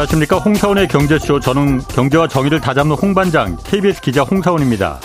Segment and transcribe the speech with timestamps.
[0.00, 0.38] 안녕하십니까.
[0.38, 1.40] 홍사원의 경제쇼.
[1.40, 4.98] 저는 경제와 정의를 다잡는 홍반장, KBS 기자 홍사원입니다.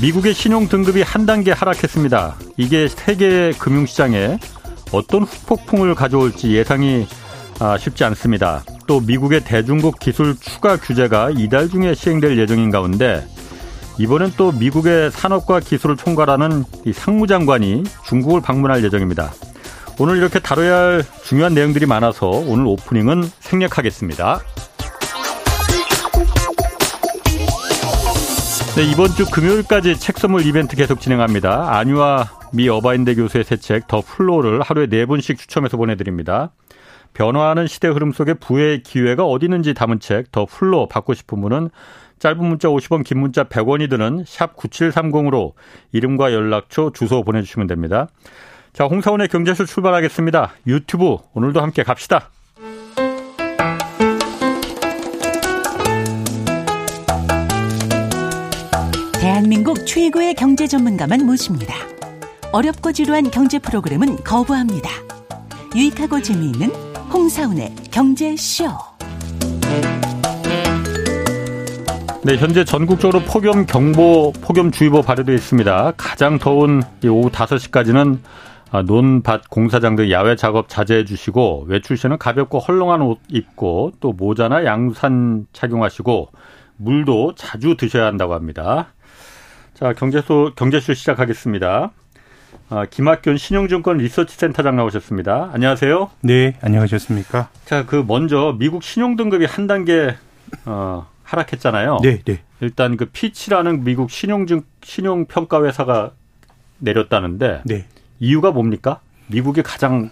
[0.00, 2.34] 미국의 신용 등급이 한 단계 하락했습니다.
[2.56, 4.38] 이게 세계 금융시장에
[4.90, 7.06] 어떤 후폭풍을 가져올지 예상이
[7.60, 8.64] 아, 쉽지 않습니다.
[8.88, 13.24] 또 미국의 대중국 기술 추가 규제가 이달 중에 시행될 예정인 가운데
[13.98, 19.32] 이번엔 또 미국의 산업과 기술을 총괄하는 상무장관이 중국을 방문할 예정입니다.
[20.02, 24.40] 오늘 이렇게 다뤄야 할 중요한 내용들이 많아서 오늘 오프닝은 생략하겠습니다.
[28.74, 31.76] 네, 이번 주 금요일까지 책 선물 이벤트 계속 진행합니다.
[31.76, 36.50] 안유아 미 어바인대 교수의 새 책 더 플로우를 하루에 네 분씩 추첨해서 보내드립니다.
[37.14, 41.70] 변화하는 시대 흐름 속에 부의 기회가 어디 있는지 담은 책 더 플로우 받고 싶은 분은
[42.18, 45.52] 짧은 문자 50원, 긴 문자 100원이 드는 샵 9730으로
[45.92, 48.08] 이름과 연락처, 주소 보내주시면 됩니다.
[48.72, 50.54] 자, 홍사원의 경제쇼 출발하겠습니다.
[50.66, 52.30] 유튜브 오늘도 함께 갑시다.
[59.20, 61.74] 대한민국 최고의 경제 전문가만 모십니다.
[62.50, 64.88] 어렵고 지루한 경제 프로그램은 거부합니다.
[65.76, 66.70] 유익하고 재미있는
[67.12, 68.64] 홍사운의 경제쇼.
[72.24, 75.92] 네, 현재 전국적으로 폭염 경보, 폭염주의보 발효되어 있습니다.
[75.98, 82.58] 가장 더운 오후 5시까지는 아, 논밭 공사장 등 야외 작업 자제해 주시고 외출 시에는 가볍고
[82.58, 86.30] 헐렁한 옷 입고 또 모자나 양산 착용하시고
[86.78, 88.94] 물도 자주 드셔야 한다고 합니다.
[89.74, 91.90] 자, 경제소 경제쇼 시작하겠습니다.
[92.70, 95.50] 아, 김학균 신용증권 리서치센터장 나오셨습니다.
[95.52, 96.10] 안녕하세요.
[96.22, 97.50] 네, 안녕하셨습니까?
[97.66, 100.16] 자, 그 먼저 미국 신용 등급이 한 단계
[100.64, 101.98] 어, 하락했잖아요.
[102.02, 102.40] 네, 네.
[102.60, 106.12] 일단 그 피치라는 미국 신용증 신용 평가 회사가
[106.78, 107.86] 내렸다는데 네.
[108.22, 109.00] 이유가 뭡니까?
[109.26, 110.08] 미국이 가장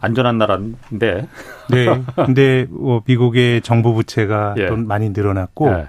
[0.00, 1.26] 안전한 나라인데.
[1.70, 1.86] 네.
[2.26, 4.68] 근데 뭐 미국의 정부 부채가 예.
[4.70, 5.88] 많이 늘어났고 예.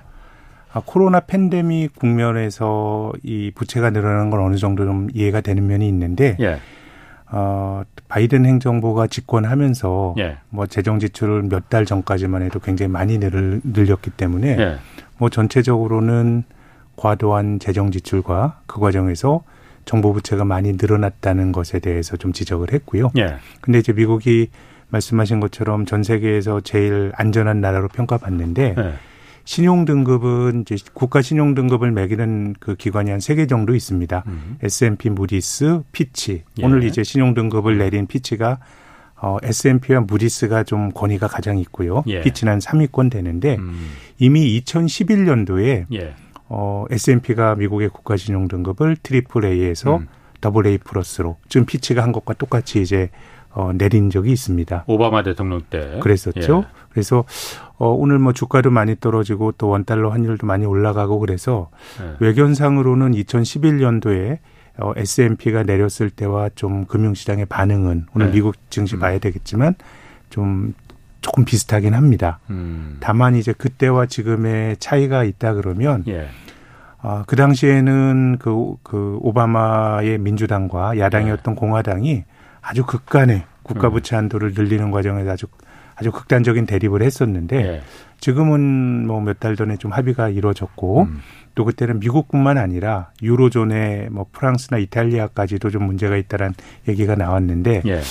[0.71, 6.37] 아, 코로나 팬데믹 국면에서 이 부채가 늘어나는 건 어느 정도 좀 이해가 되는 면이 있는데
[6.39, 6.59] 예.
[7.29, 10.37] 어, 바이든 행정부가 집권하면서 예.
[10.49, 14.77] 뭐 재정 지출을 몇 달 전까지만 해도 굉장히 많이 늘, 늘렸기 때문에 예.
[15.17, 16.43] 뭐 전체적으로는
[16.95, 19.41] 과도한 재정 지출과 그 과정에서
[19.87, 23.09] 정부 부채가 많이 늘어났다는 것에 대해서 좀 지적을 했고요.
[23.17, 23.37] 예.
[23.61, 24.49] 근데 이제 미국이
[24.89, 28.93] 말씀하신 것처럼 전 세계에서 제일 안전한 나라로 평가받는데 예.
[29.45, 34.23] 신용 등급은 이제 국가 신용 등급을 매기는 그 기관이 한 세 개 정도 있습니다.
[34.27, 34.57] 음.
[34.61, 36.43] S&P, 무디스, 피치.
[36.59, 36.65] 예.
[36.65, 38.59] 오늘 이제 신용 등급을 내린 피치가
[39.19, 42.03] 어, S&P와 무디스가 좀 권위가 가장 있고요.
[42.07, 42.21] 예.
[42.21, 43.89] 피치는 한 3위권 되는데 음.
[44.19, 46.13] 이미 2011년도에 예.
[46.49, 50.07] 어, S&P가 미국의 국가신용 등급을 트리플 A에서 음.
[50.39, 53.09] 더블 A 플러스로 지금 피치가 한 것과 똑같이 이제
[53.51, 54.83] 어, 내린 적이 있습니다.
[54.85, 56.63] 오바마 대통령 때 그랬었죠.
[56.63, 56.87] 예.
[56.89, 57.25] 그래서
[57.77, 61.69] 어, 오늘 뭐 주가도 많이 떨어지고 또 원달러 환율도 많이 올라가고 그래서
[61.99, 62.15] 예.
[62.19, 64.37] 외견상으로는 2011년도에
[64.79, 68.31] 어, S&P가 내렸을 때와 좀 금융시장의 반응은 오늘 예.
[68.31, 68.99] 미국 증시 음.
[68.99, 69.73] 봐야 되겠지만
[70.29, 70.73] 좀
[71.27, 72.39] 조금 비슷하긴 합니다.
[72.49, 72.97] 음.
[73.01, 76.29] 다만 이제 그때와 지금의 차이가 있다 그러면 예.
[76.99, 81.59] 아, 그 당시에는 그, 그 오바마의 민주당과 야당이었던 예.
[81.59, 82.23] 공화당이
[82.61, 84.19] 아주 극간의 국가 부채 음.
[84.19, 85.47] 한도를 늘리는 과정에서 아주
[85.99, 87.81] 아주 극단적인 대립을 했었는데 예.
[88.19, 91.19] 지금은 뭐 몇 달 전에 좀 합의가 이루어졌고 음.
[91.55, 96.53] 또 그때는 미국뿐만 아니라 유로존의 뭐 프랑스나 이탈리아까지도 좀 문제가 있다란
[96.87, 98.01] 얘기가 나왔는데 예.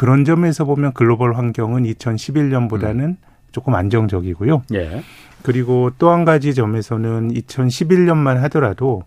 [0.00, 3.16] 그런 점에서 보면 글로벌 환경은 2011년보다는 음.
[3.52, 4.62] 조금 안정적이고요.
[4.72, 5.02] 예.
[5.42, 9.02] 그리고 또 한 가지 점에서는 2011년만 하더라도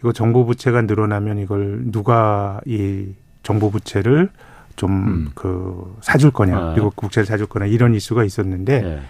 [0.00, 3.10] 이거 정부 부채가 늘어나면 이걸 누가 이
[3.44, 4.30] 정부 부채를
[4.74, 5.30] 좀그 음.
[5.36, 6.74] 그 사줄 거냐, 아.
[6.74, 9.00] 미국 국채를 사줄 거냐 이런 이슈가 있었는데 예.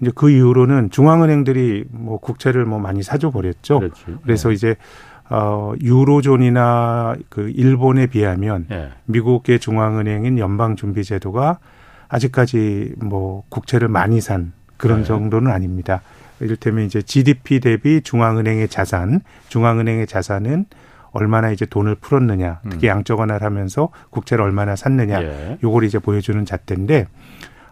[0.00, 3.82] 이제 그 이후로는 중앙은행들이 뭐 국채를 뭐 많이 사줘 버렸죠.
[4.22, 4.54] 그래서 예.
[4.54, 4.76] 이제
[5.28, 8.90] 어, 유로존이나 그 일본에 비하면 예.
[9.06, 11.58] 미국의 중앙은행인 연방준비제도가
[12.08, 15.04] 아직까지 뭐 국채를 많이 산 그런 예.
[15.04, 16.02] 정도는 아닙니다.
[16.40, 20.66] 이를테면 이제 GDP 대비 중앙은행의 자산, 중앙은행의 자산은
[21.12, 22.88] 얼마나 이제 돈을 풀었느냐, 특히 음.
[22.88, 25.58] 양적 완화를 하면서 국채를 얼마나 샀느냐, 예.
[25.64, 27.06] 요걸 이제 보여주는 잣대인데,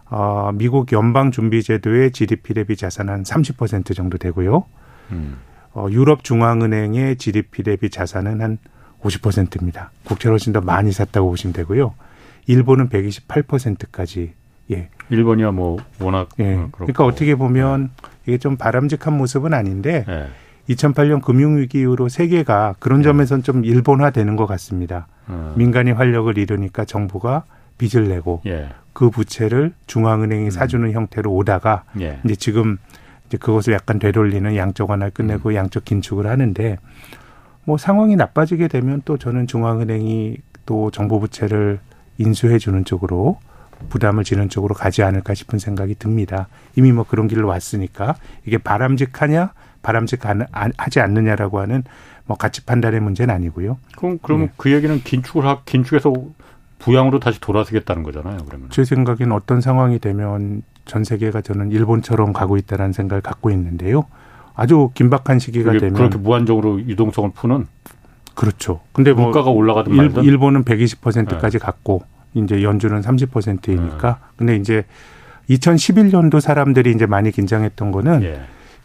[0.09, 4.65] 어, 미국 연방준비제도의 GDP 대비 자산 한 30% 정도 되고요.
[5.11, 5.37] 음.
[5.75, 8.57] 어, 유럽 중앙은행의 GDP 대비 자산은 한
[9.01, 9.91] 50%입니다.
[10.05, 11.93] 국채를 훨씬 더 많이 샀다고 보시면 되고요.
[12.47, 14.33] 일본은 128%까지
[14.71, 14.89] 예.
[15.09, 16.55] 일본이야 뭐 워낙 예.
[16.55, 17.91] 어, 그러니까 어떻게 보면
[18.25, 20.73] 이게 좀 바람직한 모습은 아닌데 예.
[20.73, 23.03] 2008년 금융위기 이후로 세계가 그런 예.
[23.03, 25.07] 점에선 좀 일본화되는 것 같습니다.
[25.29, 25.53] 음.
[25.55, 27.43] 민간이 활력을 잃으니까 정부가
[27.77, 28.69] 빚을 내고 예.
[28.93, 30.49] 그 부채를 중앙은행이 음.
[30.49, 32.19] 사주는 형태로 오다가 예.
[32.23, 32.77] 이제 지금
[33.27, 35.55] 이제 그것을 약간 되돌리는 양적 완화를 끝내고 음.
[35.55, 36.77] 양적 긴축을 하는데
[37.63, 41.79] 뭐 상황이 나빠지게 되면 또 저는 중앙은행이 또 정부 부채를
[42.17, 43.39] 인수해 주는 쪽으로
[43.89, 46.47] 부담을 지는 쪽으로 가지 않을까 싶은 생각이 듭니다.
[46.75, 49.51] 이미 뭐 그런 길로 왔으니까 이게 바람직하냐
[49.81, 51.83] 바람직하지 않느냐라고 하는
[52.25, 53.77] 뭐 가치 판단의 문제는 아니고요.
[53.97, 54.51] 그럼 그럼 네.
[54.57, 56.11] 그 얘기는 긴축을 하 긴축해서
[56.85, 58.37] 부양으로 다시 돌아서겠다는 거잖아요.
[58.45, 64.05] 그러면 제 생각엔 어떤 상황이 되면 전 세계가 저는 일본처럼 가고 있다는 생각을 갖고 있는데요.
[64.53, 67.65] 아주 긴박한 시기가 되면 그렇게 무한적으로 유동성을 푸는
[68.35, 68.81] 그렇죠.
[68.93, 71.65] 근데 뭐 물가가 올라가든 말든 일 본은 120%까지 네.
[71.65, 72.03] 갔고
[72.35, 74.27] 이제 연준은 30%이니까 네.
[74.37, 74.85] 근데 이제
[75.49, 78.41] 2011년도 사람들이 이제 많이 긴장했던 거는 예.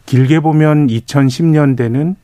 [0.07, 2.15] 길게 보면 2010년대는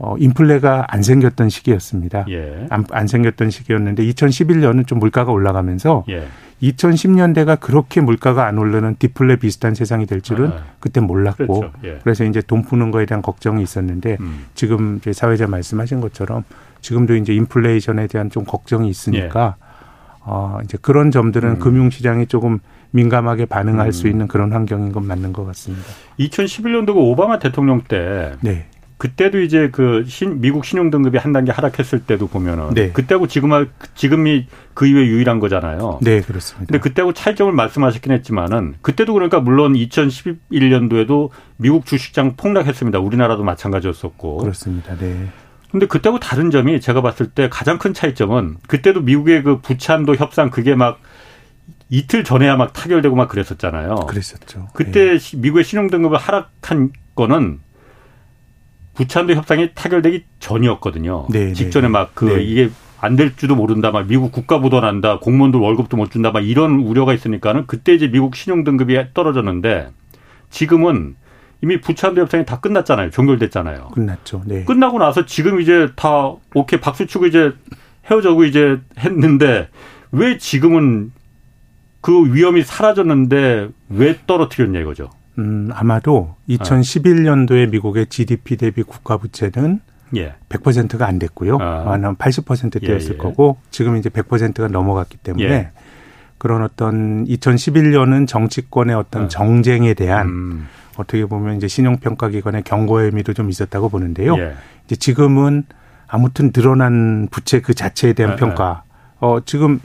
[0.00, 2.24] 어, 인플레가 안 생겼던 시기였습니다.
[2.30, 2.66] 예.
[2.70, 6.28] 안, 안 생겼던 시기였는데 2011년은 좀 물가가 올라가면서 예.
[6.62, 11.72] 2010년대가 그렇게 물가가 안 오르는 디플레 비슷한 세상이 될 줄은 아, 그때 몰랐고 그렇죠.
[11.84, 11.98] 예.
[12.02, 14.46] 그래서 이제 돈 푸는 거에 대한 걱정이 있었는데 음.
[14.54, 16.44] 지금 이제 사회자 말씀하신 것처럼
[16.80, 19.68] 지금도 이제 인플레이션에 대한 좀 걱정이 있으니까 예.
[20.20, 21.58] 어, 이제 그런 점들은 음.
[21.58, 22.60] 금융시장이 조금
[22.90, 23.92] 민감하게 반응할 음.
[23.92, 25.84] 수 있는 그런 환경인 건 맞는 것 같습니다.
[26.20, 28.66] 2011년도 그 오바마 대통령 때 네.
[28.98, 32.90] 그때도 이제 그 신, 미국 신용 등급이 한 단계 하락했을 때도 보면은 네.
[32.90, 33.50] 그때하고 지금
[33.94, 36.00] 지금이 그 이후에 유일한 거잖아요.
[36.02, 36.66] 네, 그렇습니다.
[36.66, 42.98] 근데 그때하고 차이점을 말씀하셨긴 했지만은 그때도 그러니까 물론 2011년도에도 미국 주식장 폭락했습니다.
[42.98, 44.38] 우리나라도 마찬가지였었고.
[44.38, 44.96] 그렇습니다.
[44.96, 45.28] 네.
[45.70, 50.50] 근데 그때하고 다른 점이 제가 봤을 때 가장 큰 차이점은 그때도 미국의 그 부채한도 협상
[50.50, 50.98] 그게 막
[51.90, 53.94] 이틀 전에야 막 타결되고 막 그랬었잖아요.
[54.08, 54.68] 그랬었죠.
[54.74, 55.36] 그때 네.
[55.36, 57.60] 미국의 신용 등급을 하락한 거는
[58.98, 61.28] 부채한도 협상이 타결되기 전이었거든요.
[61.30, 61.92] 네, 네 직전에 네.
[61.92, 62.42] 막그 네.
[62.42, 67.14] 이게 안 될지도 모른다, 막 미국 국가 부도난다, 공무원들 월급도 못 준다, 막 이런 우려가
[67.14, 69.90] 있으니까는 그때 이제 미국 신용 등급이 떨어졌는데
[70.50, 71.14] 지금은
[71.62, 73.10] 이미 부채한도 협상이 다 끝났잖아요.
[73.10, 73.90] 종결됐잖아요.
[73.94, 74.42] 끝났죠.
[74.46, 74.64] 네.
[74.64, 77.52] 끝나고 나서 지금 이제 다 오케이 박수 치고 이제
[78.10, 79.68] 헤어져고 이제 했는데
[80.10, 81.12] 왜 지금은
[82.00, 85.10] 그 위험이 사라졌는데 왜 떨어뜨렸냐 이거죠.
[85.38, 89.80] 음, 아마도 2011년도에 미국의 GDP 대비 국가 부채는
[90.16, 90.34] 예.
[90.48, 91.58] 100%가 안 됐고요.
[91.60, 91.92] 아.
[91.92, 93.18] 한 80%대였을 예, 예.
[93.18, 95.70] 거고 지금 이제 100%가 넘어갔기 때문에 예.
[96.38, 99.28] 그런 어떤 2011년은 정치권의 어떤 아.
[99.28, 100.68] 정쟁에 대한 음.
[100.96, 104.36] 어떻게 보면 이제 신용평가 기관의 경고의 의미도 좀 있었다고 보는데요.
[104.38, 104.54] 예.
[104.86, 105.64] 이제 지금은
[106.08, 108.82] 아무튼 드러난 부채 그 자체에 대한 예, 평가.
[109.20, 109.80] 어, 지금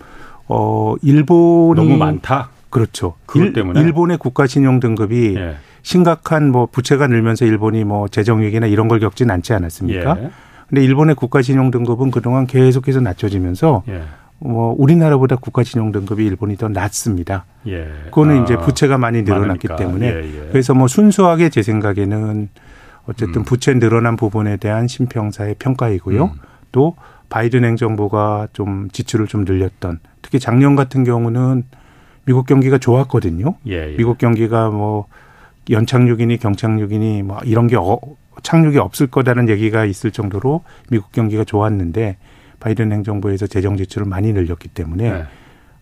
[0.48, 2.50] 어 일본이 너무 많다.
[2.74, 3.14] 그렇죠.
[3.36, 5.58] 일, 때문에 일본의 국가 신용 등급이 예.
[5.84, 10.18] 심각한 뭐 부채가 늘면서 일본이 뭐 재정 위기나 이런 걸 겪진 않지 않았습니까?
[10.20, 10.30] 예.
[10.68, 14.02] 근데 일본의 국가 신용 등급은 그동안 계속해서 낮춰지면서 예.
[14.40, 17.46] 뭐 우리나라보다 국가 신용 등급이 일본이 더 낮습니다.
[17.68, 17.90] 예.
[18.06, 19.76] 그거는 아, 이제 부채가 많이 늘어났기 많으니까.
[19.76, 20.50] 때문에 예, 예.
[20.52, 22.50] 그래서 뭐 순수하게 제 생각에는
[23.06, 23.44] 어쨌든 음.
[23.44, 26.24] 부채 늘어난 부분에 대한 신평사의 평가이고요.
[26.24, 26.32] 음.
[26.72, 26.96] 또
[27.30, 31.66] 바이든 행정부가 좀 지출을 좀 늘렸던 특히 작년 같은 경우는
[32.26, 33.56] 미국 경기가 좋았거든요.
[33.68, 33.98] 예, 예.
[33.98, 35.08] 미국 경기가 뭐
[35.70, 38.00] 연착륙이니 경착륙이니 뭐 이런 게 어,
[38.42, 42.18] 착륙이 없을 거다는 얘기가 있을 정도로 미국 경기가 좋았는데
[42.60, 45.24] 바이든 행정부에서 재정 지출을 많이 늘렸기 때문에 네.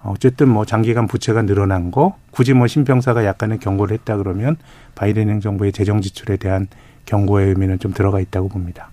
[0.04, 4.58] 어쨌든 뭐 장기간 부채가 늘어난 거 굳이 뭐 신평사가 약간의 경고를 했다 그러면
[4.96, 6.68] 바이든 행정부의 재정 지출에 대한
[7.06, 8.90] 경고의 의미는 좀 들어가 있다고 봅니다.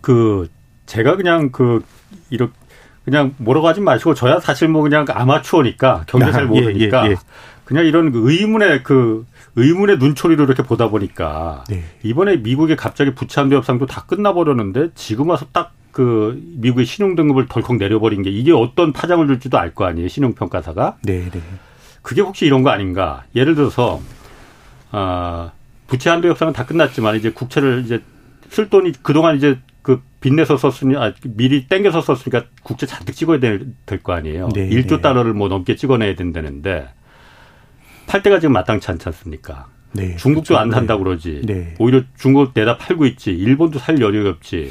[0.00, 0.48] 그
[0.86, 1.84] 제가 그냥 그
[2.30, 2.52] 이렇게
[3.10, 7.08] 그냥 뭐라고 하지 마시고 저야 사실 뭐 그냥 아마추어니까 경제 잘 아, 예, 모르니까 예,
[7.08, 7.16] 예, 예.
[7.64, 11.84] 그냥 이런 그 의문의 그 의문의 눈초리로 이렇게 보다 보니까 네.
[12.02, 17.76] 이번에 미국의 갑자기 부채한도 협상도 다 끝나버렸는데 지금 와서 딱 그 미국의 신용 등급을 덜컥
[17.76, 21.40] 내려버린 게 이게 어떤 파장을 줄지도 알 거 아니에요 신용 평가사가 네, 네.
[22.02, 24.00] 그게 혹시 이런 거 아닌가 예를 들어서
[24.92, 25.50] 아
[25.88, 28.00] 부채 한도 협상은 다 끝났지만 이제 국채를 이제
[28.48, 29.77] 쓸 돈이 그동안 이제 그
[30.20, 33.66] 빚내서 썼으니 아, 미리 땡겨서 썼으니까 국채 잔뜩 찍어야 될
[34.02, 34.48] 거 아니에요.
[34.54, 35.00] 네, 1조 네.
[35.00, 36.88] 달러를 뭐 넘게 찍어내야 된다는데
[38.06, 39.66] 팔 때가 지금 마땅치 않지 않습니까?
[39.92, 40.56] 네, 중국도 그렇죠.
[40.58, 41.42] 안 산다고 그러지.
[41.44, 41.74] 네.
[41.78, 43.30] 오히려 중국 내다 팔고 있지.
[43.30, 44.70] 일본도 살 여력이 없지.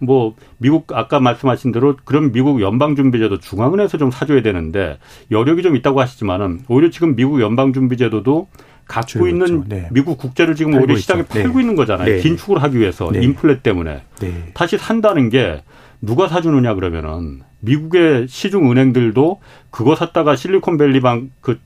[0.00, 4.98] 뭐 미국 아까 말씀하신 대로 그럼 미국 연방준비제도 중앙은행에서 좀 사줘야 되는데
[5.32, 8.48] 여력이 좀 있다고 하시지만은 오히려 지금 미국 연방준비제도도
[8.88, 9.28] 갖고 그렇죠.
[9.28, 9.88] 있는 네.
[9.92, 11.32] 미국 국제를 지금 오히려 시장에 있죠.
[11.34, 11.60] 팔고 네.
[11.60, 12.06] 있는 거잖아요.
[12.06, 12.20] 네.
[12.20, 13.22] 긴축을 하기 위해서 네.
[13.22, 14.50] 인플레 때문에 네.
[14.54, 15.62] 다시 산다는 게
[16.00, 19.40] 누가 사주느냐 그러면은 미국의 시중 은행들도
[19.70, 21.60] 그거 샀다가 실리콘밸리 방 그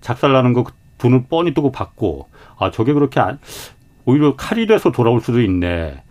[0.00, 0.64] 작살나는 거
[0.98, 3.38] 돈을 뻔히 뜨고 받고 아 저게 그렇게 안,
[4.04, 6.02] 오히려 칼이 돼서 돌아올 수도 있네.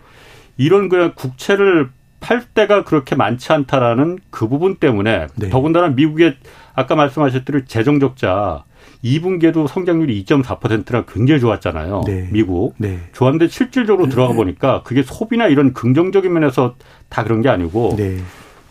[0.58, 5.50] 이런 그냥 국채를 팔 때가 그렇게 많지 않다라는 그 부분 때문에 네.
[5.50, 6.36] 더군다나 미국의
[6.74, 8.64] 아까 말씀하셨듯이 재정 적자
[9.06, 12.02] 2분기에도 성장률이 2.4%라 굉장히 좋았잖아요.
[12.08, 12.28] 네.
[12.32, 12.74] 미국.
[12.78, 13.00] 네.
[13.14, 16.76] 좋았는데 실질적으로 들어가 보니까 그게 소비나 이런 긍정적인 면에서
[17.08, 18.18] 다 그런 게 아니고 네.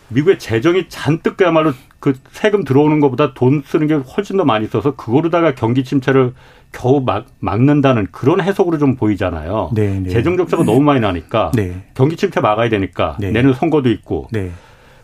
[0.09, 4.95] 미국의 재정이 잔뜩 그야말로 그 세금 들어오는 것보다 돈 쓰는 게 훨씬 더 많이 있어서
[4.95, 6.33] 그거로다가 경기 침체를
[6.71, 9.71] 겨우 막, 막는다는 그런 해석으로 좀 보이잖아요.
[9.73, 10.09] 네, 네.
[10.09, 11.83] 재정 적자가 너무 많이 나니까 네.
[11.95, 13.31] 경기 침체 막아야 되니까 네.
[13.31, 14.51] 내년 선거도 있고 네.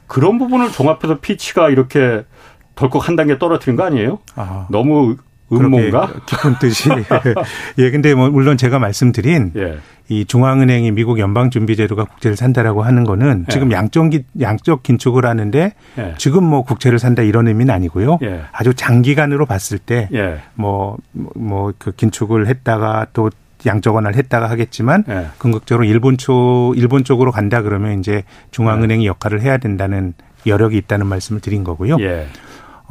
[0.05, 2.23] 그런 부분을 종합해서 피치가 이렇게
[2.75, 4.19] 덜컥 한 단계 떨어뜨린 거 아니에요?
[4.35, 4.67] 아.
[4.69, 5.15] 너무
[5.51, 6.09] 음모인가?
[6.27, 6.89] 깊은 뜻이.
[7.77, 9.79] 예, 근데 뭐 물론 제가 말씀드린 예.
[10.07, 13.51] 이 중앙은행이 미국 연방준비제도가 국채를 산다라고 하는 거는 예.
[13.51, 16.13] 지금 양적 양적 긴축을 하는데 예.
[16.17, 18.19] 지금 뭐 국채를 산다 이런 의미는 아니고요.
[18.23, 18.43] 예.
[18.53, 20.07] 아주 장기간으로 봤을 때
[20.55, 20.97] 뭐
[21.35, 23.29] 뭐 그 긴축을 했다가 또
[23.65, 25.27] 양적 완화를 했다가 하겠지만 예.
[25.37, 30.13] 궁극적으로 일본 쪽 일본 쪽으로 간다 그러면 이제 중앙은행이 역할을 해야 된다는
[30.47, 31.97] 여력이 있다는 말씀을 드린 거고요.
[31.99, 32.27] 예.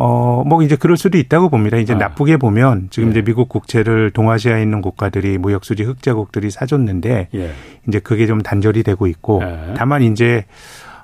[0.03, 1.77] 어, 뭐 이제 그럴 수도 있다고 봅니다.
[1.77, 1.97] 이제 아.
[1.97, 3.11] 나쁘게 보면 지금 예.
[3.11, 7.51] 이제 미국 국채를 동아시아에 있는 국가들이 무역수지 흑자국들이 사줬는데 예.
[7.87, 9.75] 이제 그게 좀 단절이 되고 있고 예.
[9.77, 10.47] 다만 이제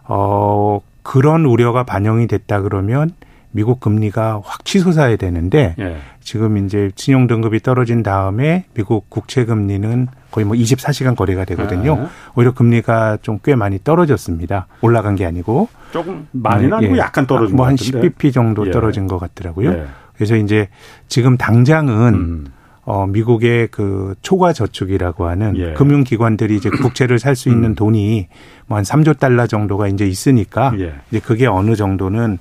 [0.04, 3.10] 어, 그런 우려가 반영이 됐다 그러면
[3.56, 5.96] 미국 금리가 확 치솟아야 되는데 예.
[6.20, 11.98] 지금 이제 신용 등급이 떨어진 다음에 미국 국채 금리는 거의 뭐 24시간 거래가 되거든요.
[11.98, 12.06] 예.
[12.34, 14.66] 오히려 금리가 좀 꽤 많이 떨어졌습니다.
[14.82, 16.98] 올라간 게 아니고 조금 많이는 네, 아니고 예.
[16.98, 18.70] 약간 떨어진 뭐한 10bp 정도 예.
[18.70, 19.70] 떨어진 것 같더라고요.
[19.72, 19.86] 예.
[20.14, 20.68] 그래서 이제
[21.08, 22.46] 지금 당장은 음.
[22.84, 25.72] 어, 미국의 그 초과 저축이라고 하는 예.
[25.74, 27.74] 금융기관들이 이제 국채를 살 수 있는 음.
[27.74, 28.28] 돈이
[28.66, 30.94] 뭐 한 3조 달러 정도가 이제 있으니까 예.
[31.10, 32.38] 이제 그게 어느 정도는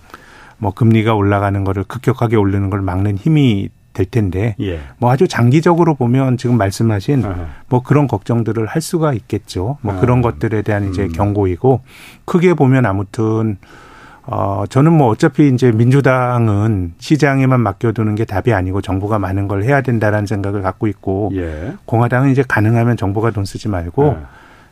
[0.58, 4.80] 뭐 금리가 올라가는 거를 급격하게 오르는 걸 막는 힘이 될 텐데 예.
[4.98, 7.48] 뭐 아주 장기적으로 보면 지금 말씀하신 아하.
[7.70, 9.78] 뭐 그런 걱정들을 할 수가 있겠죠.
[9.82, 10.02] 뭐 아하.
[10.02, 11.12] 그런 것들에 대한 이제 음.
[11.12, 11.82] 경고이고
[12.26, 13.58] 크게 보면 아무튼
[14.28, 19.82] 어 저는 뭐 어차피 이제 민주당은 시장에만 맡겨두는 게 답이 아니고 정부가 많은 걸 해야
[19.82, 21.74] 된다라는 생각을 갖고 있고 예.
[21.86, 24.28] 공화당은 이제 가능하면 정부가 돈 쓰지 말고 아.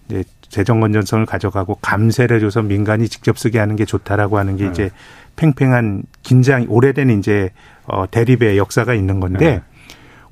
[0.09, 4.69] 이제 재정 건전성을 가져가고 감세를 줘서 민간이 직접 쓰게 하는 게 좋다라고 하는 게 네.
[4.69, 4.91] 이제
[5.35, 7.51] 팽팽한 긴장 오래된 이제
[7.85, 9.61] 어 대립의 역사가 있는 건데 네.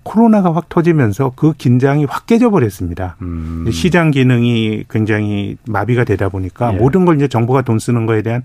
[0.04, 3.18] 코로나가 확 터지면서 그 긴장이 확 깨져 버렸습니다.
[3.22, 3.68] 음.
[3.72, 6.78] 시장 기능이 굉장히 마비가 되다 보니까 예.
[6.78, 8.42] 모든 걸 이제 정부가 돈 쓰는 거에 대한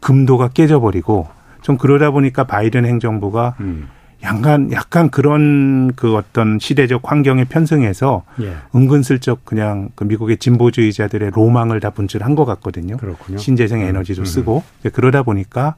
[0.00, 1.28] 금도가 깨져 버리고
[1.60, 3.88] 좀 그러다 보니까 바이든 행정부가 음.
[4.22, 8.54] 약간 약간 그런 그 어떤 시대적 환경에 편승해서 예.
[8.74, 12.96] 은근슬쩍 그냥 그 미국의 진보주의자들의 로망을 다 분출한 것 같거든요.
[12.98, 13.38] 그렇군요.
[13.38, 13.86] 신재생 음.
[13.86, 14.24] 에너지도 음.
[14.24, 14.62] 쓰고
[14.92, 15.74] 그러다 보니까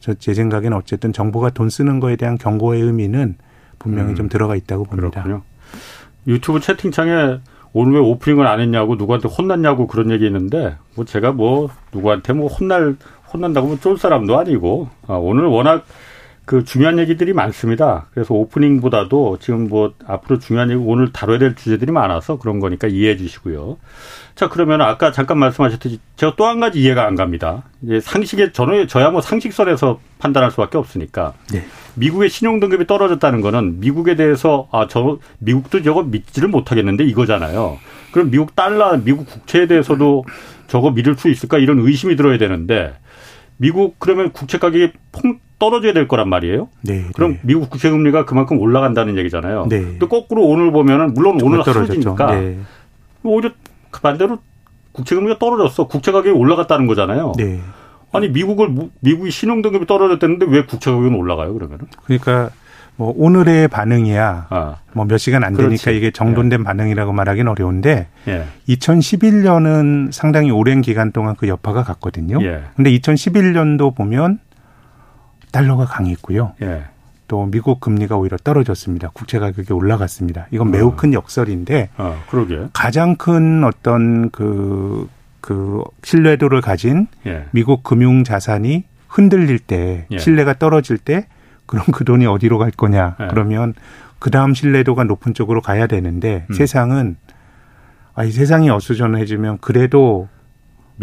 [0.00, 3.36] 저 제 생각에는 어쨌든 정부가 돈 쓰는 거에 대한 경고의 의미는
[3.78, 4.14] 분명히 음.
[4.14, 5.22] 좀 들어가 있다고 봅니다.
[5.22, 5.42] 그렇군요.
[6.26, 7.40] 유튜브 채팅창에
[7.72, 12.48] 오늘 왜 오프닝을 안 했냐고 누구한테 혼났냐고 그런 얘기 있는데 뭐 제가 뭐 누구한테 뭐
[12.48, 12.96] 혼날
[13.32, 15.84] 혼난다고 뭐 쫄 사람도 아니고 아, 오늘 워낙
[16.46, 18.06] 그 중요한 얘기들이 많습니다.
[18.14, 23.16] 그래서 오프닝보다도 지금 뭐 앞으로 중요한 얘기 오늘 다뤄야 될 주제들이 많아서 그런 거니까 이해해
[23.16, 23.78] 주시고요.
[24.36, 27.64] 자, 그러면 아까 잠깐 말씀하셨듯이 제가 또 한 가지 이해가 안 갑니다.
[27.82, 31.32] 이제 상식에 저는 저야 뭐 상식선에서 판단할 수밖에 없으니까.
[31.52, 31.64] 네.
[31.96, 37.76] 미국의 신용 등급이 떨어졌다는 거는 미국에 대해서 아, 저 미국도 저거 믿지를 못하겠는데 이거잖아요.
[38.12, 40.24] 그럼 미국 달러, 미국 국채에 대해서도
[40.68, 42.94] 저거 믿을 수 있을까 이런 의심이 들어야 되는데
[43.56, 46.68] 미국 그러면 국채 가격이 퐁 떨어져야 될 거란 말이에요.
[46.82, 47.40] 네, 그럼 네.
[47.42, 49.66] 미국 국채 금리가 그만큼 올라간다는 얘기잖아요.
[49.68, 49.98] 네.
[49.98, 52.58] 또 거꾸로 오늘 보면은 물론 오늘 떨어지니까 네.
[53.22, 53.50] 오히려
[53.90, 54.38] 그 반대로
[54.92, 55.86] 국채 금리가 떨어졌어.
[55.86, 57.32] 국채 가격이 올라갔다는 거잖아요.
[57.36, 57.60] 네.
[58.12, 58.70] 아니 미국을
[59.00, 61.54] 미국이 신용 등급이 떨어졌다는데 왜 국채 가격은 올라가요?
[61.54, 61.86] 그러면은?
[62.04, 62.50] 그러니까
[62.96, 64.46] 뭐 오늘의 반응이야.
[64.48, 64.76] 아.
[64.94, 65.96] 뭐몇 시간 안 되니까 그렇지.
[65.96, 66.64] 이게 정돈된 예.
[66.64, 68.44] 반응이라고 말하기는 어려운데 예.
[68.68, 72.38] 2011년은 상당히 오랜 기간 동안 그 여파가 갔거든요.
[72.42, 72.62] 예.
[72.74, 74.38] 근데 2011년도 보면
[75.56, 76.52] 달러가 강했고요.
[76.60, 76.84] 예.
[77.28, 79.08] 또 미국 금리가 오히려 떨어졌습니다.
[79.14, 80.48] 국채 가격이 올라갔습니다.
[80.50, 80.96] 이건 매우 어.
[80.96, 82.66] 큰 역설인데 어, 그러게.
[82.74, 85.08] 가장 큰 어떤 그,
[85.40, 87.46] 그 신뢰도를 가진 예.
[87.52, 90.18] 미국 금융 자산이 흔들릴 때 예.
[90.18, 91.26] 신뢰가 떨어질 때
[91.64, 93.16] 그럼 그 돈이 어디로 갈 거냐?
[93.18, 93.26] 예.
[93.28, 93.72] 그러면
[94.18, 96.54] 그 다음 신뢰도가 높은 쪽으로 가야 되는데 음.
[96.54, 97.16] 세상은
[98.14, 100.28] 아, 이 세상이 어수선해지면 그래도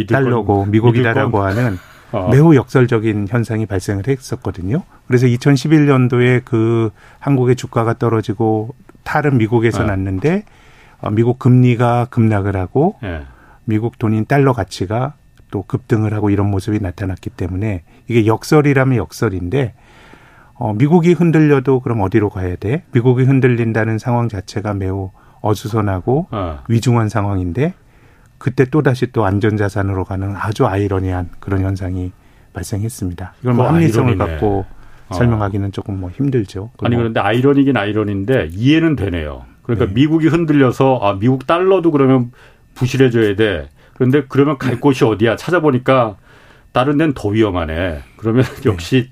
[0.08, 1.78] 달러고 미국이다라고 하는
[2.14, 2.30] 어.
[2.30, 4.84] 매우 역설적인 현상이 발생을 했었거든요.
[5.08, 9.88] 그래서 2011년도에 그 한국의 주가가 떨어지고 탈은 미국에서 네.
[9.88, 10.44] 났는데
[11.02, 13.24] 어, 미국 금리가 급락을 하고 네.
[13.66, 15.16] 미국 돈인 달러 가치가
[15.52, 19.74] 또 급등을 하고 이런 모습이 나타났기 때문에 이게 역설이라면 역설인데
[20.56, 22.84] 어, 미국이 흔들려도 그럼 어디로 가야 돼?
[22.92, 26.60] 미국이 흔들린다는 상황 자체가 매우 어수선하고 어.
[26.70, 27.74] 위중한 상황인데
[28.44, 32.12] 그때 또 다시 또 안전자산으로 가는 아주 아이러니한 그런 현상이
[32.52, 33.36] 발생했습니다.
[33.40, 34.32] 이걸 뭐 합리성을 아이러니네.
[34.34, 34.66] 갖고
[35.08, 35.14] 어.
[35.14, 36.72] 설명하기는 조금 뭐 힘들죠.
[36.82, 39.46] 아니 그런데 아이러니긴 아이러니인데 이해는 되네요.
[39.62, 39.94] 그러니까 네.
[39.94, 42.34] 미국이 흔들려서 아 미국 달러도 그러면
[42.76, 43.70] 부실해져야 돼.
[43.94, 45.38] 그런데 그러면 갈 곳이 어디야?
[45.38, 46.18] 찾아보니까
[46.74, 48.02] 다른 데는 더 위험하네.
[48.18, 48.70] 그러면 네.
[48.70, 49.10] 역시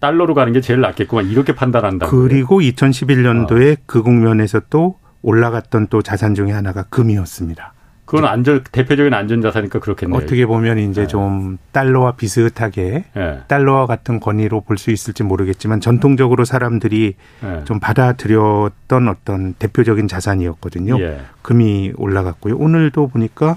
[0.00, 2.08] 달러로 가는 게 제일 낫겠구만 이렇게 판단한다.
[2.08, 3.82] 그리고 2011년도에 어.
[3.86, 7.74] 그 국면에서 또 올라갔던 또 자산 중에 하나가 금이었습니다.
[8.12, 10.18] 그건 안전 대표적인 안전자산이니까 그렇겠네요.
[10.18, 11.06] 어떻게 보면 이제 네.
[11.06, 13.38] 좀 달러와 비슷하게 네.
[13.48, 17.64] 달러와 같은 권위로 볼 수 있을지 모르겠지만 전통적으로 사람들이 네.
[17.64, 21.00] 좀 받아들였던 어떤 대표적인 자산이었거든요.
[21.00, 21.20] 예.
[21.40, 22.56] 금이 올라갔고요.
[22.56, 23.56] 오늘도 보니까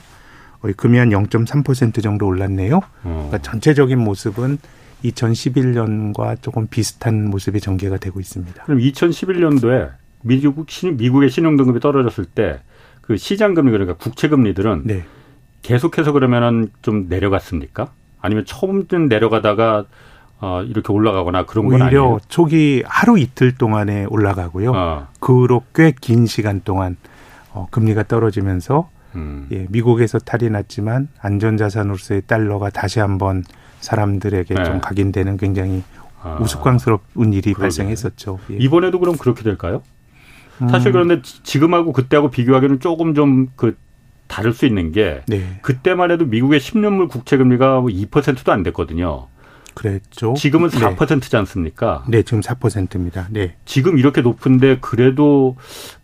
[0.62, 2.78] 거의 금이 한 0.3% 정도 올랐네요.
[3.04, 3.28] 어.
[3.30, 4.60] 그러니까 전체적인 모습은
[5.04, 8.64] 2011년과 조금 비슷한 모습이 전개가 되고 있습니다.
[8.64, 9.92] 그럼 2011년도에
[10.24, 12.62] 미국 미국의 신용등급이 떨어졌을 때
[13.08, 15.04] 그 시장 금리 그러니까 국채 금리들은 네.
[15.62, 17.92] 계속해서 그러면은 좀 내려갔습니까?
[18.22, 19.86] 아니면 처음은 내려가다가
[20.42, 22.04] 어, 이렇게 올라가거나 그런 건 아니에요?
[22.04, 24.72] 오히려 초기 하루 이틀 동안에 올라가고요.
[24.76, 25.08] 어.
[25.20, 26.98] 그 후로 꽤 긴 시간 동안
[27.52, 29.48] 어, 금리가 떨어지면서 음.
[29.52, 33.44] 예, 미국에서 탈이 났지만 안전자산으로서의 달러가 다시 한번
[33.80, 34.64] 사람들에게 네.
[34.64, 35.84] 좀 각인되는 굉장히
[36.22, 36.38] 아.
[36.42, 37.62] 우스꽝스러운 일이 그러게.
[37.62, 38.40] 발생했었죠.
[38.52, 38.56] 예.
[38.58, 39.84] 이번에도 그럼 그렇게 될까요?
[40.62, 40.68] 음.
[40.70, 43.78] 사실 그런데 지금하고 그때하고 비교하기는 조금 좀그
[44.28, 45.60] 다를 수 있는 게 네.
[45.62, 49.28] 그때만 해도 미국의 10년물 국채 금리가 2%도 안 됐거든요.
[49.76, 50.34] 그랬죠.
[50.36, 52.06] 지금은 4%지 않습니까?
[52.08, 53.28] 네, 지금 4%입니다.
[53.30, 53.56] 네.
[53.66, 55.58] 지금 이렇게 높은데 그래도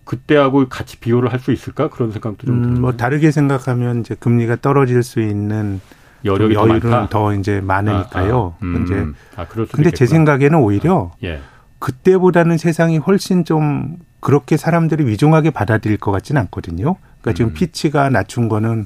[0.03, 1.87] 그때하고 같이 비교를 할 수 있을까?
[1.89, 5.79] 그런 생각도 좀 음, 뭐 다르게 생각하면 이제 금리가 떨어질 수 있는
[6.25, 8.53] 여력이 여유는 더, 더, 이제 많으니까요.
[8.55, 8.95] 아, 아, 음, 이제
[9.41, 9.95] 아, 그럴 수도 근데 있겠구나.
[9.97, 11.39] 제 생각에는 오히려 예.
[11.81, 16.95] 그때보다는 세상이 훨씬 좀 그렇게 사람들이 위중하게 받아들일 것 같지는 않거든요.
[17.21, 17.53] 그러니까 지금 음.
[17.55, 18.85] 피치가 낮춘 거는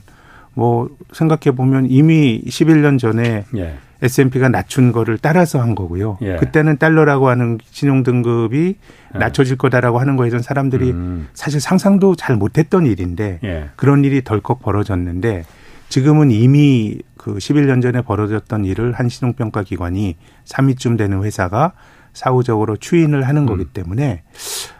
[0.54, 3.76] 뭐 생각해 보면 이미 11년 전에 예.
[4.02, 6.18] S&P가 낮춘 거를 따라서 한 거고요.
[6.22, 6.38] 예.
[6.38, 8.76] 그때는 달러라고 하는 신용 등급이
[9.14, 9.18] 예.
[9.18, 11.28] 낮춰질 거다라고 하는 거에 전 사람들이 음.
[11.34, 13.70] 사실 상상도 잘 못했던 일인데 예.
[13.76, 15.44] 그런 일이 덜컥 벌어졌는데
[15.90, 20.16] 지금은 이미 그 11년 전에 벌어졌던 일을 한 신용평가 기관이
[20.46, 21.74] 3위쯤 되는 회사가
[22.16, 23.46] 사후적으로 추인을 하는 음.
[23.46, 24.24] 거기 때문에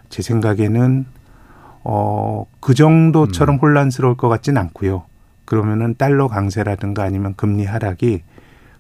[0.10, 1.06] 제 생각에는
[1.84, 3.60] 어, 그 정도처럼 음.
[3.60, 5.04] 혼란스러울 것 같지는 않고요.
[5.46, 8.24] 그러면은 달러 강세라든가 아니면 금리 하락이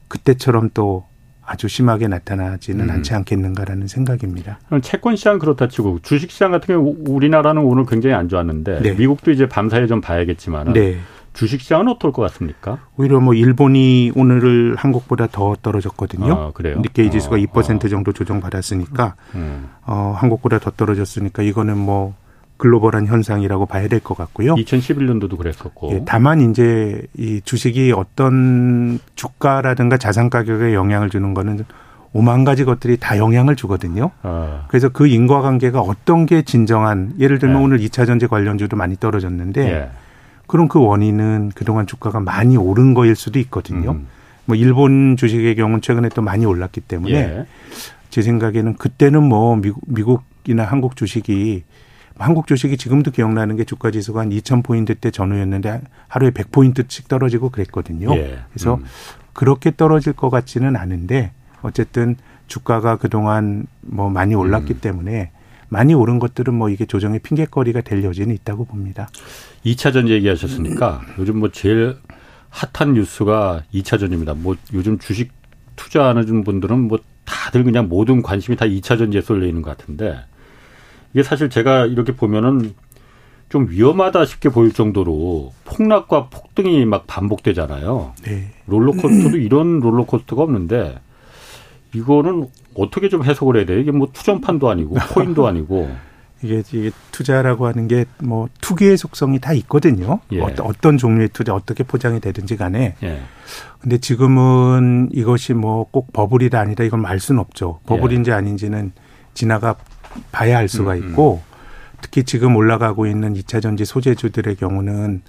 [0.08, 1.06] 그때처럼 또
[1.44, 2.90] 아주 심하게 나타나지는 음.
[2.90, 4.60] 않지 않겠는가라는 생각입니다.
[4.82, 8.94] 채권 시장 그렇다 치고 주식 시장 같은 경우 우리나라는 오늘 굉장히 안 좋았는데 네.
[8.94, 10.98] 미국도 이제 밤사이 좀 봐야겠지만 네.
[11.36, 12.80] 주식 시장은 어떨 것 같습니까?
[12.98, 16.34] 오히려 뭐 일본이 오늘을 한국보다 더 떨어졌거든요.
[16.34, 16.80] 아, 그래요?
[16.80, 17.90] 니케이 지수가 어, 2% 어.
[17.90, 19.70] 정도 조정받았으니까 음.
[19.86, 22.16] 어, 한국보다 더 떨어졌으니까 이거는 뭐
[22.58, 24.56] 글로벌한 현상이라고 봐야 될 것 같고요.
[24.56, 25.92] 2011년도도 그랬었고.
[25.92, 31.66] 예, 다만 이제 이 주식이 어떤 주가라든가 자산 가격에 영향을 주는 거는
[32.14, 34.12] 오만 가지 것들이 다 영향을 주거든요.
[34.24, 34.64] 아.
[34.70, 37.64] 그래서 그 인과관계가 어떤 게 진정한 예를 들면 네.
[37.66, 39.90] 오늘 2차 전지 관련주도 많이 떨어졌는데 예.
[40.48, 43.92] 그럼 그 원인은 그동안 주가가 많이 오른 거일 수도 있거든요.
[43.92, 44.08] 음.
[44.46, 47.46] 뭐 일본 주식의 경우는 최근에 또 많이 올랐기 때문에 예.
[48.10, 51.64] 제 생각에는 그때는 뭐 미국, 미국이나 한국 주식이
[52.18, 58.16] 한국 주식이 지금도 기억나는 게 주가 지수가 한 2,000포인트 때 전후였는데 하루에 100포인트씩 떨어지고 그랬거든요.
[58.16, 58.40] 예.
[58.54, 58.86] 그래서 음.
[59.34, 61.32] 그렇게 떨어질 것 같지는 않은데
[61.62, 62.16] 어쨌든
[62.48, 64.80] 주가가 그동안 뭐 많이 올랐기 음.
[64.80, 65.32] 때문에
[65.76, 69.10] 많이 오른 것들은 뭐 이게 조정의 핑계거리가 될 여지는 있다고 봅니다.
[69.66, 71.14] 2차 전지 얘기하셨으니까 음.
[71.20, 71.98] 요즘 뭐 제일
[72.50, 74.36] 핫한 뉴스가 2차 전지입니다.
[74.36, 75.34] 뭐 요즘 주식
[75.76, 80.18] 투자하는 분들은 뭐 다들 그냥 모든 관심이 다 2차 전지에 쏠려 있는 것 같은데
[81.12, 82.74] 이게 사실 제가 이렇게 보면은
[83.50, 88.14] 좀 위험하다 싶게 보일 정도로 폭락과 폭등이 막 반복되잖아요.
[88.24, 88.54] 네.
[88.68, 91.00] 롤러코스터도 이런 롤러코스터가 없는데
[91.96, 93.80] 이거는 어떻게 좀 해석을 해야 돼?
[93.80, 95.90] 이게 뭐 투전판도 아니고 코인도 아니고
[96.44, 100.20] 이게, 이게 투자라고 하는 게 뭐 투기의 속성이 다 있거든요.
[100.32, 100.42] 예.
[100.42, 102.96] 어떤 종류의 투자 어떻게 포장이 되든지 간에.
[103.04, 103.22] 예.
[103.82, 107.80] 근데 지금은 이것이 뭐 꼭 버블이다 아니다 이건 알 수는 없죠.
[107.86, 108.36] 버블인지 예.
[108.36, 108.92] 아닌지는
[109.34, 109.76] 지나가
[110.32, 111.10] 봐야 할 수가 음, 음.
[111.10, 111.42] 있고
[112.02, 115.22] 특히 지금 올라가고 있는 2차 전지 소재주들의 경우는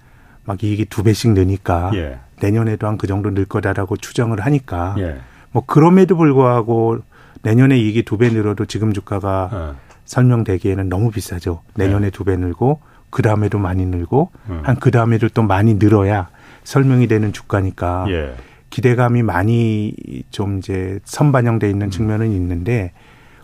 [0.45, 2.19] 막 이익이 두 배씩 느니까 예.
[2.41, 5.17] 내년에도 한 그 정도 늘 거다라고 추정을 하니까 예.
[5.57, 6.99] 뭐 그럼에도 불구하고
[7.41, 9.75] 내년에 이익이 두 배 늘어도 지금 주가가 어.
[10.05, 11.63] 설명되기에는 너무 비싸죠.
[11.77, 12.11] 내년에 예.
[12.11, 14.61] 두배 늘고 그 다음에도 많이 늘고 음.
[14.65, 16.29] 한그 다음에도 또 많이 늘어야
[16.65, 18.35] 설명이 되는 주가니까 예.
[18.69, 19.95] 기대감이 많이
[20.31, 21.91] 좀 이제 선반영돼 있는 음.
[21.91, 22.93] 측면은 있는데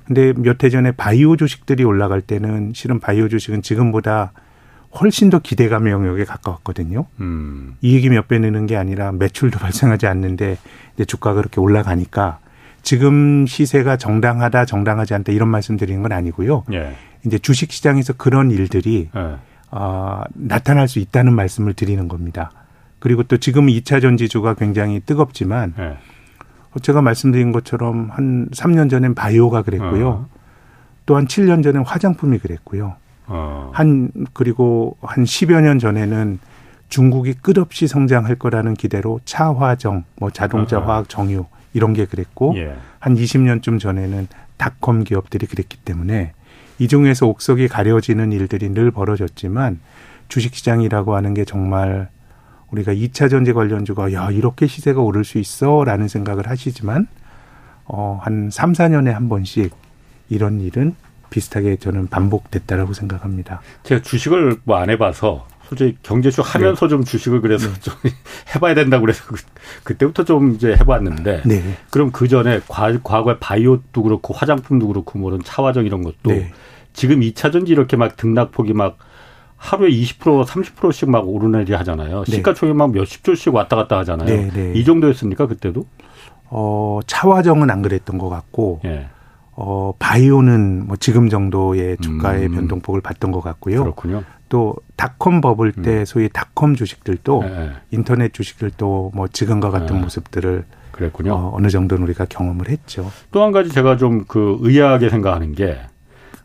[0.05, 4.33] 근데 몇 해 전에 바이오 주식들이 올라갈 때는 실은 바이오 주식은 지금보다
[5.01, 7.07] 훨씬 더 기대감의 영역에 가까웠거든요.
[7.21, 7.77] 음.
[7.81, 10.59] 이익이 몇 배 느는 게 아니라 매출도 발생하지 않는데
[10.95, 12.39] 이제 주가가 그렇게 올라가니까
[12.83, 16.65] 지금 시세가 정당하다, 정당하지 않다 이런 말씀 드리는 건 아니고요.
[16.73, 16.97] 예.
[17.25, 19.37] 이제 주식 시장에서 그런 일들이 예.
[19.71, 22.51] 어, 나타날 수 있다는 말씀을 드리는 겁니다.
[22.99, 25.97] 그리고 또 지금 2차 전지주가 굉장히 뜨겁지만 예.
[26.83, 30.09] 제가 말씀드린 것처럼 한 3년 전엔 바이오가 그랬고요.
[30.09, 30.29] 어.
[31.07, 32.97] 또한 7년 전엔 화장품이 그랬고요.
[33.33, 33.71] 어.
[33.73, 36.39] 한 그리고 한 10여 년 전에는
[36.89, 40.83] 중국이 끝없이 성장할 거라는 기대로 차화정, 뭐 자동차, 어.
[40.83, 42.75] 화학, 정유 이런 게 그랬고 예.
[42.99, 46.33] 한 20년쯤 전에는 닷컴 기업들이 그랬기 때문에
[46.79, 49.81] 이 중에서 옥석이 가려지는 일들이 늘 벌어졌지만
[50.29, 52.09] 주식시장이라고 하는 게 정말
[52.71, 57.07] 우리가 2차 전지 관련주가 야 이렇게 시세가 오를 수 있어라는 생각을 하시지만
[57.85, 59.75] 어한 3, 4년에 한 번씩
[60.29, 60.95] 이런 일은
[61.33, 63.61] 비슷하게 저는 반복됐다라고 생각합니다.
[63.83, 66.91] 제가 주식을 뭐 안 해봐서 솔직히 경제쇼 하면서 네.
[66.91, 67.81] 좀 주식을 그래서 네.
[67.81, 67.95] 좀
[68.55, 69.25] 해봐야 된다고 그래서
[69.85, 71.63] 그, 때부터 좀 이제 해봤는데 네.
[71.91, 76.53] 그럼 그 전에 과, 과거에 바이오도 그렇고 화장품도 그렇고 뭐 이런 차화정 이런 것도 네.
[76.93, 78.99] 지금 2차 전지 이렇게 막 등락폭이 막
[79.57, 82.25] 하루에 20% 30%씩 막 오르내리 하잖아요.
[82.25, 82.33] 네.
[82.37, 84.29] 시가총액 막 몇십 조씩 왔다 갔다 하잖아요.
[84.29, 84.73] 네, 네.
[84.75, 85.87] 이 정도였습니까 그때도?
[86.51, 89.07] 어 차화정은 안 그랬던 것 같고 예.
[89.55, 92.55] 어 바이오는 뭐 지금 정도의 주가의 음.
[92.55, 93.83] 변동폭을 봤던 것 같고요.
[93.83, 94.25] 그렇군요.
[94.49, 96.05] 또 닷컴 버블 때 음.
[96.05, 97.73] 소위 닷컴 주식들도 예.
[97.91, 100.01] 인터넷 주식들도 뭐 지금과 같은 예.
[100.01, 101.33] 모습들을 그랬군요.
[101.35, 103.11] 어, 어느 정도는 우리가 경험을 했죠.
[103.31, 105.79] 또 한 가지 제가 좀 그 의아하게 생각하는 게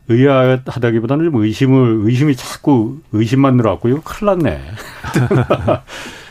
[0.08, 4.00] 의아하다기보다는 좀 의심을 의심이 자꾸 의심만 늘어왔고요.
[4.02, 4.60] 큰일 났네.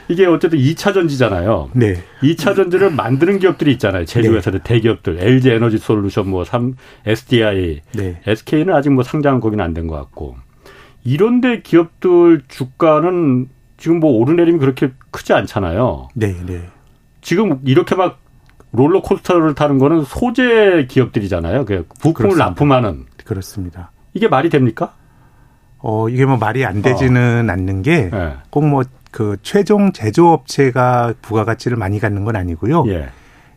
[0.09, 1.71] 이게 어쨌든 2차 전지잖아요.
[1.73, 1.95] 네.
[2.21, 4.05] 2차 전지를 만드는 기업들이 있잖아요.
[4.05, 4.63] 제조회사들, 네.
[4.63, 8.21] 대기업들, LG 에너지 솔루션, 뭐, 3, SDI, 네.
[8.25, 10.35] SK는 아직 뭐 상장 거기는 안 된 것 같고.
[11.03, 16.07] 이런데 기업들 주가는 지금 뭐 오르내림이 그렇게 크지 않잖아요.
[16.15, 16.61] 네, 네.
[17.21, 18.19] 지금 이렇게 막
[18.71, 21.65] 롤러코스터를 타는 거는 소재 기업들이잖아요.
[21.65, 22.45] 그 부품을 그렇습니다.
[22.45, 23.05] 납품하는.
[23.23, 23.91] 그렇습니다.
[24.13, 24.93] 이게 말이 됩니까?
[25.79, 27.53] 어, 이게 뭐 말이 안 되지는 어.
[27.53, 28.09] 않는 게
[28.49, 28.89] 꼭뭐 네.
[29.17, 32.83] 그 최종 제조업체가 부가가치를 많이 갖는 건 아니고요.
[32.89, 33.09] 예.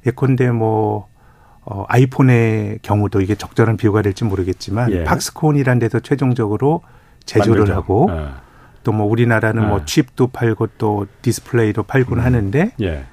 [0.07, 1.09] 예컨대 뭐
[1.67, 5.05] 어, 아이폰의 경우도 이게 적절한 비유가 될지 모르겠지만 예.
[5.05, 6.81] 팍스콘이라는 데서 최종적으로
[7.27, 7.75] 제조를 만들죠.
[7.75, 8.29] 하고 예.
[8.85, 9.85] 또뭐 우리나라는 뭐 예.
[9.85, 12.25] 칩도 팔고 또 디스플레이도 팔곤 음.
[12.25, 13.05] 하는데 예.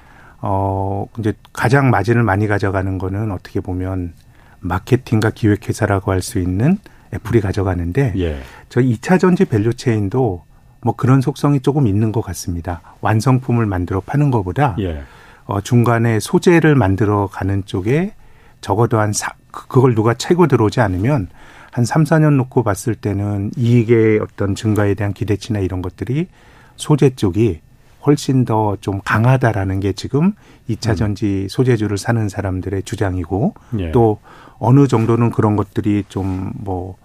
[0.41, 4.13] 어 이제 가장 마진을 많이 가져가는 거는 어떻게 보면
[4.61, 6.77] 마케팅과 기획회사라고 할 수 있는
[7.13, 8.39] 애플이 가져가는데 예.
[8.69, 10.46] 저 2차 전지 value chain도
[10.81, 12.81] 뭐 그런 속성이 조금 있는 것 같습니다.
[13.01, 15.03] 완성품을 만들어 파는 것보다 예.
[15.45, 18.13] 어, 중간에 소재를 만들어 가는 쪽에
[18.61, 21.29] 적어도 한 사, 그, 그걸 누가 채고 들어오지 않으면
[21.71, 26.27] 한 3, 4년 놓고 봤을 때는 이익의 어떤 증가에 대한 기대치나 이런 것들이
[26.75, 27.61] 소재 쪽이
[28.05, 30.33] 훨씬 더 좀 강하다라는 게 지금
[30.69, 30.95] 2차 음.
[30.95, 33.91] 전지 소재주를 사는 사람들의 주장이고 예.
[33.91, 34.19] 또
[34.59, 36.95] 어느 정도는 그런 것들이 좀뭐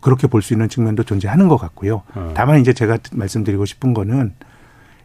[0.00, 2.02] 그렇게 볼 수 있는 측면도 존재하는 것 같고요.
[2.14, 2.32] 어.
[2.34, 4.32] 다만 이제 제가 말씀드리고 싶은 거는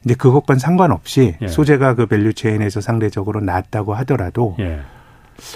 [0.06, 1.48] 이제 그것과 상관없이 예.
[1.48, 4.80] 소재가 그 value chain에서 상대적으로 낮다고 하더라도 예.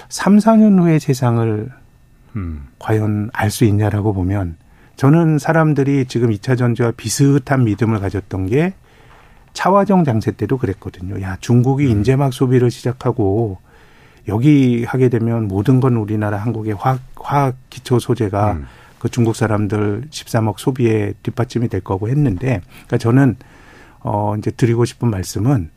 [0.08, 1.70] 3, 4년 후의 세상을
[2.36, 2.68] 음.
[2.78, 4.56] 과연 알 수 있냐라고 보면
[4.96, 8.74] 저는 사람들이 지금 2차 전지와 비슷한 믿음을 가졌던 게
[9.54, 11.20] 차화정 장세 때도 그랬거든요.
[11.22, 12.00] 야, 중국이 음.
[12.00, 13.58] 이제 막 소비를 시작하고
[14.28, 18.66] 여기 하게 되면 모든 건 우리나라 한국의 화학, 화학 기초 소재가 음.
[19.00, 23.36] 그 중국 사람들 13억 소비에 뒷받침이 될 거고 했는데 그러니까 저는
[24.00, 25.70] 어 이제 드리고 싶은 말씀은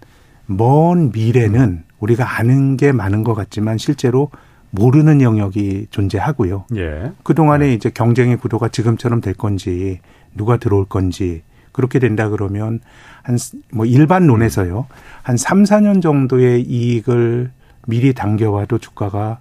[0.45, 4.29] 먼 미래는 우리가 아는 게 많은 것 같지만 실제로
[4.69, 6.65] 모르는 영역이 존재하고요.
[6.75, 7.11] 예.
[7.23, 7.73] 그동안에 네.
[7.73, 9.99] 이제 경쟁의 구도가 지금처럼 될 건지
[10.35, 12.79] 누가 들어올 건지 그렇게 된다 그러면
[13.23, 13.37] 한
[13.71, 14.85] 뭐 일반론에서요.
[15.23, 17.51] 한 3, 4년 정도의 이익을
[17.87, 19.39] 미리 당겨와도 주가가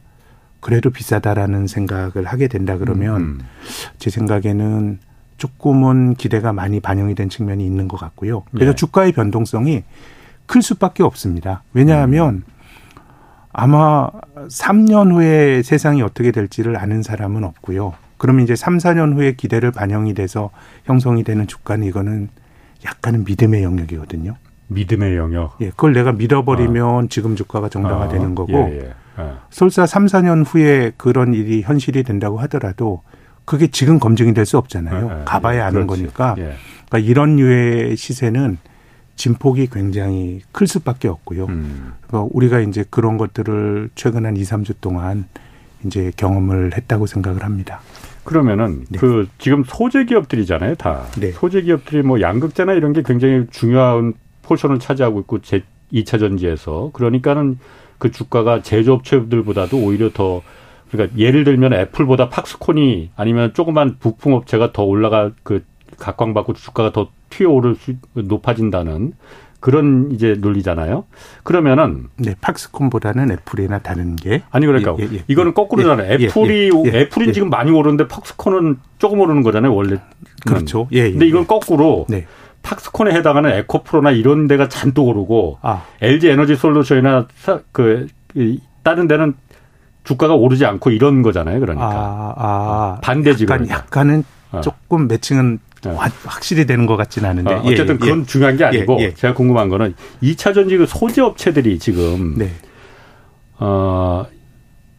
[0.63, 3.39] 그래도 비싸다라는 생각을 하게 된다 그러면 음.
[3.99, 5.01] 제 생각에는
[5.37, 8.45] 조금은 기대가 많이 반영이 된 측면이 있는 것 같고요.
[8.53, 8.77] 그래서 네.
[8.77, 9.83] 주가의 변동성이
[10.47, 11.65] 클 수밖에 없습니다.
[11.75, 12.43] 왜냐하면 음.
[13.53, 17.95] 아마 3년 후에 세상이 어떻게 될지를 아는 사람은 없고요.
[18.17, 20.51] 그러면 이제 3, 4년 후에 기대를 반영이 돼서
[20.85, 22.29] 형성이 되는 주가는 이거는
[22.85, 24.37] 약간은 믿음의 영역이거든요.
[24.69, 25.57] 믿음의 영역.
[25.61, 27.09] 예, 그걸 내가 믿어버리면 아.
[27.11, 28.35] 지금 주가가 정당화되는 아.
[28.35, 28.95] 거고 예, 예.
[29.17, 29.41] 아.
[29.51, 33.03] 설사 3, 4년 후에 그런 일이 현실이 된다고 하더라도
[33.45, 35.09] 그게 지금 검증이 될 수 없잖아요.
[35.13, 35.25] 예, 예.
[35.25, 36.03] 가봐야 아는 그렇지.
[36.03, 36.35] 거니까.
[36.39, 36.55] 예.
[36.89, 38.59] 그러니까 이런 류의 시세는
[39.17, 41.47] 진폭이 굉장히 클 수밖에 없고요.
[41.47, 41.93] 음.
[42.07, 45.27] 그러니까 우리가 이제 그런 것들을 최근 한 2, 3주 동안
[45.85, 47.81] 이제 경험을 했다고 생각을 합니다.
[48.25, 48.99] 그러면은 네.
[48.99, 51.03] 그 지금 소재 기업들이잖아요, 다.
[51.19, 51.33] 네.
[51.33, 57.59] 소재 기업들이 뭐 양극재나 이런 게 굉장히 중요한 포션을 차지하고 있고 제 2차 전지에서 그러니까는
[58.03, 60.43] 그 주가가 제조업체들보다도 오히려 더
[60.91, 65.63] 그러니까 예를 들면 애플보다 팍스콘이 아니면 조그만 부품 업체가 더 올라가 그
[65.99, 69.13] 각광받고 주가가 더 튀어오를 수 높아진다는
[69.61, 71.05] 그런 이제 논리잖아요.
[71.45, 76.15] 그러면은 네, 팍스콘보다는 애플이나 다른 게 아니 그러니까 예, 예, 예, 이거는 거꾸로잖아요.
[76.15, 79.73] 예, 예, 애플이 예, 애플이 지금 많이 오르는데 팍스콘은 조금 오르는 거잖아요.
[79.73, 79.99] 원래
[80.45, 80.89] 그렇죠.
[80.91, 82.27] 예, 근데 이건 거꾸로 네.
[82.63, 85.85] 팍스콘에 해당하는 에코프로나 이런 데가 잔뜩 오르고 아.
[86.01, 87.27] LG 에너지 솔루션이나
[87.73, 88.09] 그
[88.83, 89.35] 다른 데는
[90.05, 91.61] 주가가 오르지 않고 이런 거잖아요.
[91.61, 92.99] 그러니까 아, 아.
[93.03, 94.61] 반대지 약간, 약간은 어.
[94.61, 95.97] 조금 매칭은 네.
[96.25, 97.55] 확실히 되는 것 같지는 않은데.
[97.55, 98.27] 어, 쨌든 예, 그건 예.
[98.27, 99.15] 중요한 게 아니고 예, 예.
[99.15, 102.51] 제가 궁금한 거는 2차 전지 그 소재 업체들이 지금 네.
[103.59, 104.25] 어,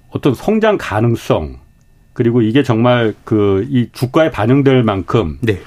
[0.09, 1.57] 어떤 성장 가능성
[2.13, 5.59] 그리고 이게 정말 그 이 주가에 반영될 만큼 네.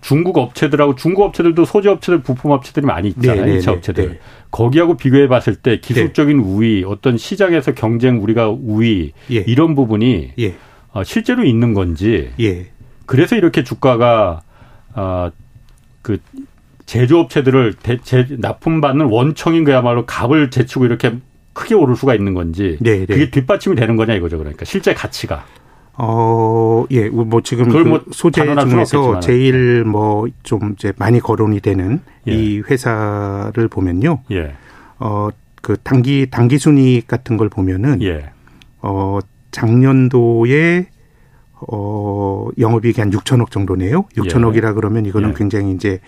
[0.00, 3.44] 중국 업체들하고 중국 업체들도 소재 업체들 부품 업체들이 많이 있잖아요.
[3.46, 4.08] 네, 2차 네, 업체들.
[4.08, 4.18] 네.
[4.50, 6.44] 거기하고 비교해 봤을 때 기술적인 네.
[6.44, 9.44] 우위, 어떤 시장에서 경쟁 우리가 우위 예.
[9.46, 10.54] 이런 부분이 예.
[10.92, 12.30] 어, 실제로 있는 건지.
[12.40, 12.66] 예.
[13.06, 14.42] 그래서 이렇게 주가가
[14.94, 15.30] 어,
[16.02, 16.18] 그
[16.86, 21.16] 제조업체들을 대, 제, 납품받는 원청인 그야말로 값을 제치고 이렇게
[21.52, 23.06] 크게 오를 수가 있는 건지 네, 네.
[23.06, 25.44] 그게 뒷받침이 되는 거냐 이거죠 그러니까 실제 가치가
[25.98, 32.00] 어, 예, 뭐 지금 그 뭐 소재 중에서 제일 뭐 좀 이제 많이 거론이 되는
[32.28, 32.32] 예.
[32.34, 34.20] 이 회사를 보면요.
[34.30, 34.54] 예.
[34.98, 35.28] 어,
[35.60, 38.30] 그 단기 단기 순이익 같은 걸 보면은 예.
[38.80, 39.18] 어,
[39.50, 40.86] 작년도에
[41.70, 44.04] 어, 영업이익이 한 6천억 정도네요.
[44.16, 44.72] 6천억이라 예.
[44.72, 45.34] 그러면 이거는 예.
[45.34, 46.00] 굉장히 이제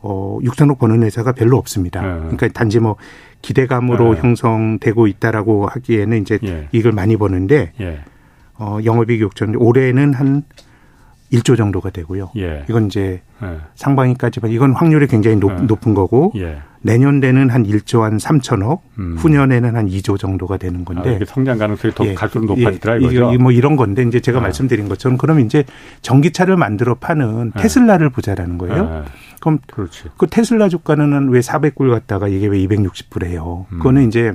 [0.00, 2.00] 어, 6천억 버는 회사가 별로 없습니다.
[2.04, 2.18] 예.
[2.20, 2.96] 그러니까 단지 뭐
[3.42, 6.38] 기대감으로 형성되고 있다라고 하기에는 이제
[6.72, 7.72] 이걸 많이 버는데
[8.58, 10.42] 어, 영업이익 6천 올해는 한
[11.32, 12.30] 1조 정도가 되고요.
[12.36, 12.64] 예.
[12.68, 13.56] 이건 이제 예.
[13.74, 15.62] 상반기까지만 이건 확률이 굉장히 높, 예.
[15.62, 16.58] 높은 거고 예.
[16.80, 19.16] 내년 되는 한 1조 한 3천억, 음.
[19.18, 22.14] 후년에는 한 2조 정도가 되는 건데 아, 성장 가능성이 더 예.
[22.14, 23.32] 갈수록 높아지더라 이거죠.
[23.40, 24.42] 뭐 이런 건데 이제 제가 아.
[24.42, 25.64] 말씀드린 것처럼 그럼 이제
[26.02, 27.60] 전기차를 만들어 파는 예.
[27.60, 29.04] 테슬라를 보자라는 거예요.
[29.40, 30.04] 그럼 그렇지.
[30.16, 33.66] 그 테슬라 주가는 왜 400불 갔다가 이게 왜 260불이에요?
[33.72, 33.78] 음.
[33.78, 34.32] 그거는 이제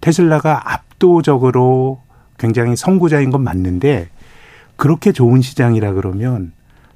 [0.00, 2.02] 테슬라가 압도적으로
[2.38, 4.08] 굉장히 선구자인 건 맞는데
[4.76, 6.52] 그렇게 좋은 시장이라 그러면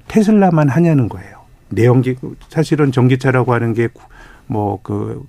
[0.07, 1.37] 테슬라만 하냐는 거예요.
[1.69, 2.15] 내연기
[2.49, 3.89] 사실은 전기차라고 하는 게
[4.47, 5.25] 뭐 그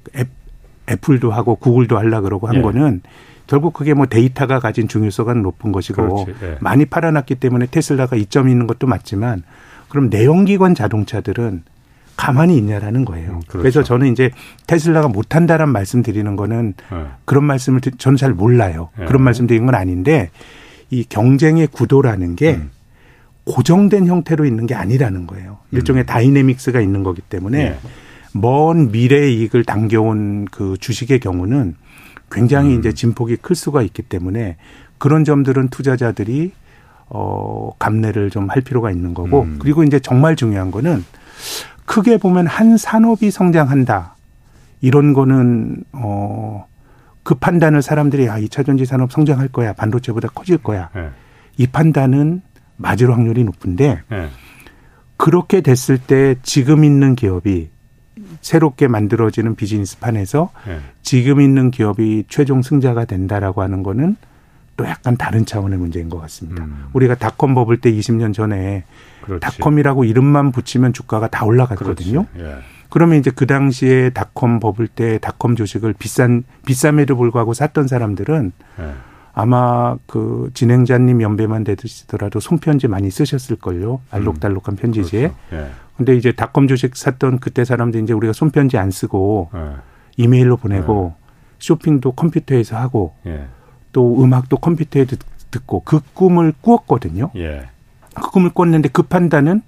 [0.91, 2.63] 애플도 하고 구글도 하려 그러고 한 예.
[2.63, 3.03] 거는
[3.47, 6.57] 결국 그게 뭐 데이터가 가진 중요성가 높은 것이고 예.
[6.61, 9.43] 많이 팔아놨기 때문에 테슬라가 이점이 있는 것도 맞지만
[9.89, 11.63] 그럼 내연기관 자동차들은
[12.19, 13.31] 가만히 있냐라는 거예요.
[13.31, 13.59] 음, 그렇죠.
[13.59, 14.31] 그래서 저는 이제
[14.67, 17.05] 테슬라가 못한다란 말씀 드리는 거는 네.
[17.25, 18.91] 그런 말씀을 저는 잘 몰라요.
[18.99, 19.05] 네.
[19.07, 20.31] 그런 말씀 드리는 건 아닌데
[20.91, 22.71] 이 경쟁의 구도라는 게 음.
[23.45, 25.59] 고정된 형태로 있는 게 아니라는 거예요.
[25.71, 26.07] 일종의 음.
[26.07, 27.79] 다이내믹스가 있는 거기 때문에 네.
[28.33, 31.77] 먼 미래의 이익을 당겨온 그 주식의 경우는
[32.33, 32.81] 굉장히 음.
[32.81, 34.57] 이제 진폭이 클 수가 있기 때문에
[34.99, 36.51] 그런 점들은 투자자들이
[37.11, 39.59] 어 감내를 좀 할 필요가 있는 거고 음.
[39.61, 41.05] 그리고 이제 정말 중요한 거는
[41.89, 44.17] 크게 보면 한 산업이 성장한다.
[44.81, 46.69] 이런 거는 어
[47.29, 49.75] 그 판단을 사람들이 아 2차 전지 산업 성장할 거야.
[49.75, 50.89] 반도체보다 커질 거야.
[50.95, 51.11] 네.
[51.59, 52.41] 이 판단은
[52.79, 54.29] 맞을 확률이 높은데 네.
[55.19, 57.69] 그렇게 됐을 때 지금 있는 기업이
[58.41, 60.79] 새롭게 만들어지는 비즈니스 판에서 네.
[61.03, 64.17] 지금 있는 기업이 최종 승자가 된다라고 하는 거는
[64.79, 66.63] 또 약간 다른 차원의 문제인 것 같습니다.
[66.63, 66.87] 음.
[66.93, 68.85] 우리가 닷컴 버블 때 20년 전에
[69.23, 69.41] 그렇지.
[69.41, 72.27] 닷컴이라고 이름만 붙이면 주가가 다 올라갔거든요.
[72.39, 72.55] 예.
[72.89, 78.93] 그러면 이제 그 당시에 닷컴 버블 때 닷컴 주식을 비싼 비쌈에도 불구하고 샀던 사람들은 예.
[79.35, 84.01] 아마 그 진행자님 연배만 되시더라도 손편지 많이 쓰셨을 걸요.
[84.13, 84.77] 알록달록한 음.
[84.77, 85.33] 편지지에.
[85.51, 85.67] 그렇죠.
[85.67, 85.71] 예.
[85.97, 89.73] 근데 이제 닷컴 주식 샀던 그때 사람들 이제 우리가 손편지 안 쓰고 예.
[90.19, 91.25] 이메일로 보내고 예.
[91.59, 93.49] 쇼핑도 컴퓨터에서 하고 예.
[93.99, 95.07] 또 음악도 컴퓨터에
[95.51, 97.33] 듣고 그 꿈을 꾸었거든요.
[97.35, 97.69] 예.
[98.15, 99.63] 그 꿈을 꿨는데 그 판단은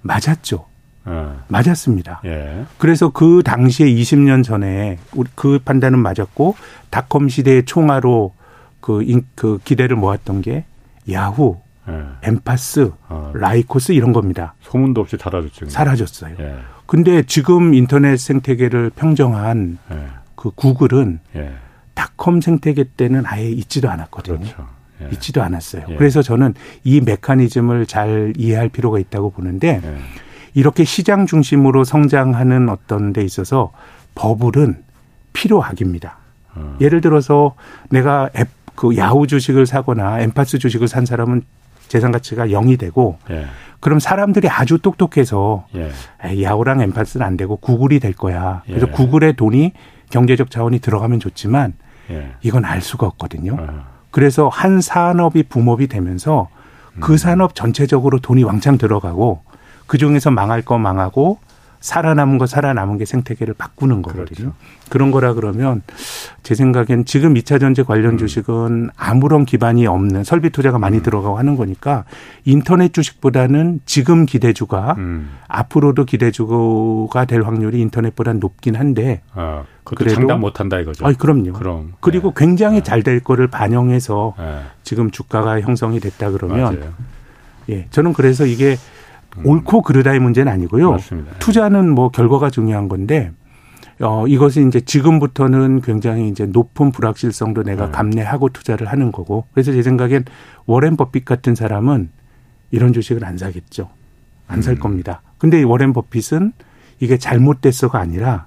[0.00, 0.64] 맞았죠.
[1.04, 1.44] 어.
[1.48, 2.22] 맞았습니다.
[2.24, 2.64] 예.
[2.78, 4.96] 그래서 그 당시에 20년 전에
[5.34, 6.54] 그 판단은 맞았고
[6.88, 8.32] 닷컴 시대의 총화로
[8.80, 10.64] 그, 인, 그 기대를 모았던 게
[11.12, 12.02] 야후, 예.
[12.22, 13.32] 엠파스, 어.
[13.34, 14.54] 라이코스 이런 겁니다.
[14.62, 15.68] 소문도 없이 사라졌죠.
[15.68, 16.36] 사라졌어요.
[16.40, 16.54] 예.
[16.86, 20.06] 근데 지금 인터넷 생태계를 평정한 예.
[20.34, 21.20] 그 구글은
[22.00, 22.02] 예.
[22.02, 24.38] 닷컴 생태계 때는 아예 있지도 않았거든요.
[24.38, 24.66] 그렇죠.
[25.02, 25.08] 예.
[25.12, 25.84] 있지도 않았어요.
[25.88, 25.96] 예.
[25.96, 29.96] 그래서 저는 이 메커니즘을 잘 이해할 필요가 있다고 보는데 예.
[30.54, 33.72] 이렇게 시장 중심으로 성장하는 어떤 데 있어서
[34.14, 34.82] 버블은
[35.32, 36.16] 필요악입니다.
[36.54, 36.76] 어.
[36.80, 37.54] 예를 들어서
[37.90, 41.42] 내가 앱, 그 야후 주식을 사거나 엠파스 주식을 산 사람은
[41.86, 43.46] 재산 가치가 0이 되고 예.
[43.80, 45.90] 그럼 사람들이 아주 똑똑해서 예.
[46.24, 48.62] 에이, 야후랑 엠파스는 안 되고 구글이 될 거야.
[48.66, 48.90] 그래서 예.
[48.90, 49.72] 구글의 돈이
[50.10, 51.74] 경제적 자원이 들어가면 좋지만
[52.10, 52.32] 예.
[52.42, 53.56] 이건 알 수가 없거든요.
[53.58, 53.84] 어.
[54.10, 56.48] 그래서 한 산업이 붐업이 되면서
[56.98, 57.16] 그 음.
[57.16, 59.42] 산업 전체적으로 돈이 왕창 들어가고
[59.86, 61.38] 그 중에서 망할 거 망하고
[61.80, 64.24] 살아남은 거 살아남은 게 생태계를 바꾸는 거거든요.
[64.24, 64.52] 그렇죠.
[64.90, 65.82] 그런 거라 그러면
[66.42, 68.18] 제 생각엔 지금 2차 전지 관련 음.
[68.18, 71.02] 주식은 아무런 기반이 없는 설비 투자가 많이 음.
[71.02, 72.04] 들어가고 하는 거니까
[72.44, 75.30] 인터넷 주식보다는 지금 기대주가 음.
[75.48, 81.06] 앞으로도 기대주가 될 확률이 인터넷보다 높긴 한데 아, 그래도 장담 못 한다 이거죠.
[81.06, 81.54] 아, 그럼요.
[81.54, 82.44] 그럼 그리고 네.
[82.44, 82.82] 굉장히 네.
[82.82, 84.60] 잘될 거를 반영해서 네.
[84.82, 86.92] 지금 주가가 형성이 됐다 그러면 맞아요.
[87.70, 88.99] 예, 저는 그래서 이게 음.
[89.44, 90.92] 옳고 그르다의 문제는 아니고요.
[90.92, 91.32] 맞습니다.
[91.38, 93.32] 투자는 뭐 결과가 중요한 건데
[94.00, 97.92] 어 이것이 이제 지금부터는 굉장히 이제 높은 불확실성도 내가 네.
[97.92, 100.24] 감내하고 투자를 하는 거고 그래서 제 생각엔
[100.66, 102.10] 워렌 버핏 같은 사람은
[102.70, 103.90] 이런 주식을 안 사겠죠.
[104.48, 104.78] 안살 음.
[104.78, 105.22] 겁니다.
[105.38, 106.52] 근데 워렌 버핏은
[106.98, 108.46] 이게 잘못됐어가 아니라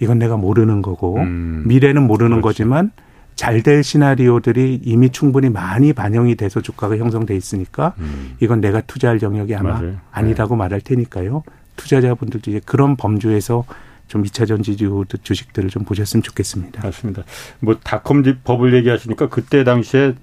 [0.00, 1.64] 이건 내가 모르는 거고 음.
[1.66, 2.62] 미래는 모르는 그렇지.
[2.62, 2.90] 거지만
[3.36, 8.36] 잘 될 시나리오들이 이미 충분히 많이 반영이 돼서 주가가 형성돼 있으니까 음.
[8.40, 9.96] 이건 내가 투자할 영역이 아마 맞아요.
[10.10, 10.58] 아니라고 네.
[10.58, 11.42] 말할 테니까요.
[11.76, 13.64] 투자자분들도 이제 그런 범주에서
[14.08, 14.76] 좀 2차 전지
[15.22, 16.82] 주식들을 좀 보셨으면 좋겠습니다.
[16.82, 17.24] 맞습니다.
[17.60, 20.14] 뭐 닷컴 법을 얘기하시니까 그때 당시에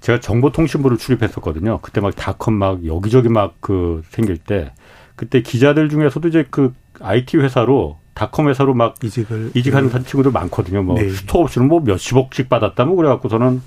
[0.00, 1.80] 제가 정보통신부를 출입했었거든요.
[1.82, 4.72] 그때 막 닷컴 막 여기저기 막 그 생길 때
[5.16, 10.02] 그때 기자들 중에서도 이제 그 IT 회사로 닷컴 회사로 막 이직을 이직하는 네.
[10.04, 10.82] 친구들 많거든요.
[10.82, 11.08] 뭐 네.
[11.10, 13.62] 스토 옵션을 뭐 몇십억씩 받았다 뭐 그래갖고서는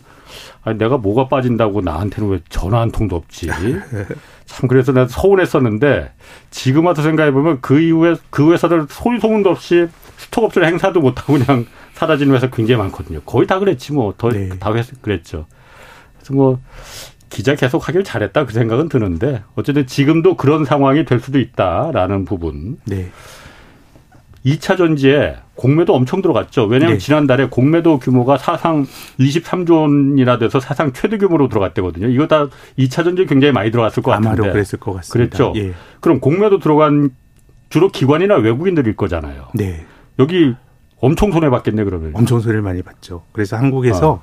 [0.63, 3.49] 아니 내가 뭐가 빠진다고 나한테는 왜 전화 한 통도 없지.
[4.45, 6.11] 참 그래서 내가 서운했었는데
[6.51, 11.19] 지금 와서 생각해 보면 그 이후에 그 회사들 소리 소문도 없이 스톡 옵션 행사도 못
[11.19, 13.21] 하고 그냥 사라지는 회사 굉장히 많거든요.
[13.21, 14.81] 거의 다 그랬지 뭐 더다 네.
[15.01, 15.45] 그랬죠.
[16.17, 16.59] 그래서 뭐
[17.29, 22.77] 기자 계속 하길 잘했다 그 생각은 드는데 어쨌든 지금도 그런 상황이 될 수도 있다라는 부분.
[22.85, 23.11] 네.
[24.45, 26.65] 2차 전지에 공매도 엄청 들어갔죠.
[26.65, 27.03] 왜냐하면 네.
[27.03, 28.85] 지난달에 공매도 규모가 사상
[29.19, 32.07] 23조 원이나 돼서 사상 최대 규모로 들어갔대거든요.
[32.07, 34.27] 이거 다 2차 전지에 굉장히 많이 들어갔을 것 같은데.
[34.29, 35.37] 아마도 그랬을 것 같습니다.
[35.37, 35.53] 그랬죠.
[35.55, 35.73] 예.
[35.99, 37.09] 그럼 공매도 들어간
[37.69, 39.47] 주로 기관이나 외국인들일 거잖아요.
[39.55, 39.85] 네.
[40.19, 40.53] 여기
[40.99, 42.11] 엄청 손해 봤겠네 그러면.
[42.13, 43.23] 엄청 손해를 많이 봤죠.
[43.31, 44.21] 그래서 한국에서 어.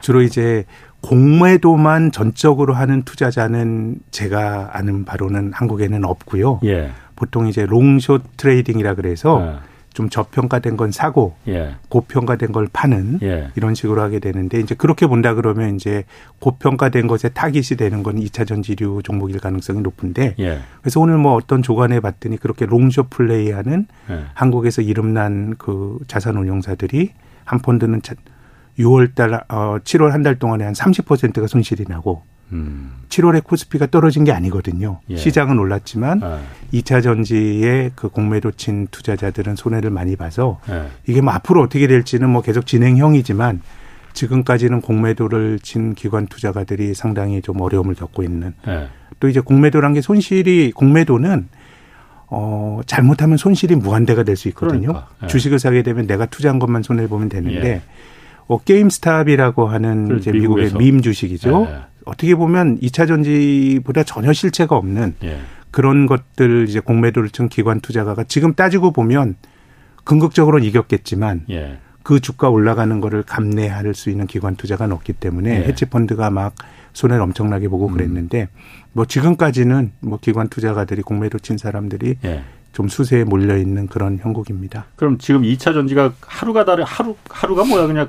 [0.00, 0.64] 주로 이제
[1.02, 6.60] 공매도만 전적으로 하는 투자자는 제가 아는 바로는 한국에는 없고요.
[6.64, 6.90] 예.
[7.20, 9.70] 보통 이제 long-short trading이라 그래서 예.
[9.92, 11.74] 좀 저평가된 건 사고 예.
[11.90, 13.48] 고평가된 걸 파는 예.
[13.56, 16.04] 이런 식으로 하게 되는데 이제 그렇게 본다 그러면 이제
[16.38, 20.60] 고평가된 것에 타깃이 되는 건 2차 전지류 종목일 가능성이 높은데 예.
[20.80, 24.24] 그래서 오늘 뭐 어떤 조간에 봤더니 그렇게 롱숏 플레이하는 예.
[24.32, 27.10] 한국에서 이름난 그 자산 운용사들이
[27.44, 28.00] 한 펀드는
[28.78, 32.92] 6월 달, 어, 7월 한 달 동안에 한 30%가 손실이 나고 음.
[33.08, 35.00] 7월에 코스피가 떨어진 게 아니거든요.
[35.10, 35.16] 예.
[35.16, 36.20] 시장은 올랐지만
[36.72, 36.80] 예.
[36.80, 40.86] 2차 전지에 그 공매도 친 투자자들은 손해를 많이 봐서 예.
[41.06, 43.62] 이게 뭐 앞으로 어떻게 될지는 뭐 계속 진행형이지만
[44.12, 48.88] 지금까지는 공매도를 친 기관 투자가들이 상당히 좀 어려움을 겪고 있는 예.
[49.20, 51.48] 또 이제 공매도란 게 손실이 공매도는
[52.32, 54.88] 어 잘못하면 손실이 무한대가 될 수 있거든요.
[54.88, 55.08] 그러니까.
[55.24, 55.26] 예.
[55.26, 57.82] 주식을 사게 되면 내가 투자한 것만 손해를 보면 되는데
[58.50, 58.54] 예.
[58.54, 61.66] 어, 게임스탑이라고 하는 이제 미국의 밈 주식이죠.
[61.70, 61.76] 예.
[62.04, 65.38] 어떻게 보면 2차 전지보다 전혀 실체가 없는 예.
[65.70, 69.36] 그런 것들 이제 공매도를 친 기관 투자가가 지금 따지고 보면
[70.04, 71.78] 궁극적으로는 이겼겠지만 예.
[72.02, 75.68] 그 주가 올라가는 거를 감내할 수 있는 기관 투자가 없기 때문에 예.
[75.68, 76.54] 해치 펀드가 막
[76.92, 77.92] 손해를 엄청나게 보고 음.
[77.92, 78.48] 그랬는데
[78.92, 82.42] 뭐 지금까지는 뭐 기관 투자가들이 공매도 친 사람들이 예.
[82.72, 84.86] 좀 수세에 몰려 있는 그런 형국입니다.
[84.96, 88.08] 그럼 지금 2차 전지가 하루가 다른 하루 하루가 뭐야 그냥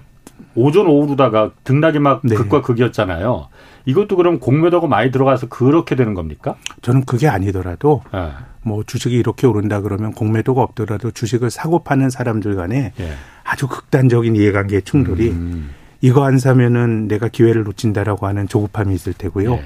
[0.55, 2.35] 오전 오후로다가 등락이 막 네.
[2.35, 3.47] 극과 극이었잖아요.
[3.85, 6.55] 이것도 그럼 공매도가 많이 들어가서 그렇게 되는 겁니까?
[6.81, 8.29] 저는 그게 아니더라도 네.
[8.63, 13.11] 뭐 주식이 이렇게 오른다 그러면 공매도가 없더라도 주식을 사고 파는 사람들 간에 네.
[13.43, 15.71] 아주 극단적인 이해관계 충돌이 음.
[16.01, 19.55] 이거 안 사면은 내가 기회를 놓친다라고 하는 조급함이 있을 테고요.
[19.55, 19.63] 네.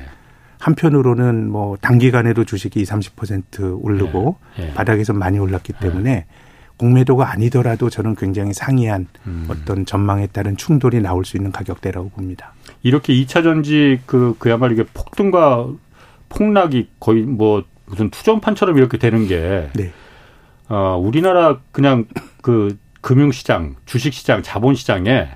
[0.60, 4.38] 한편으로는 뭐 단기간에도 주식이 20, 30% 오르고
[4.74, 6.26] 바닥에서 많이 올랐기 때문에
[6.78, 9.48] 공매도가 아니더라도 저는 굉장히 상이한 음.
[9.50, 12.54] 어떤 전망에 따른 충돌이 나올 수 있는 가격대라고 봅니다.
[12.84, 15.68] 이렇게 2차 전지 그 그야말로 이게 폭등과
[16.30, 19.92] 폭락이 거의 뭐 무슨 투정판처럼 이렇게 되는 게 네.
[20.68, 22.06] 어, 우리나라 그냥
[22.42, 25.30] 그 금융시장, 주식시장, 자본시장에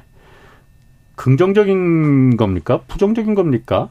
[1.15, 2.81] 긍정적인 겁니까?
[2.87, 3.89] 부정적인 겁니까?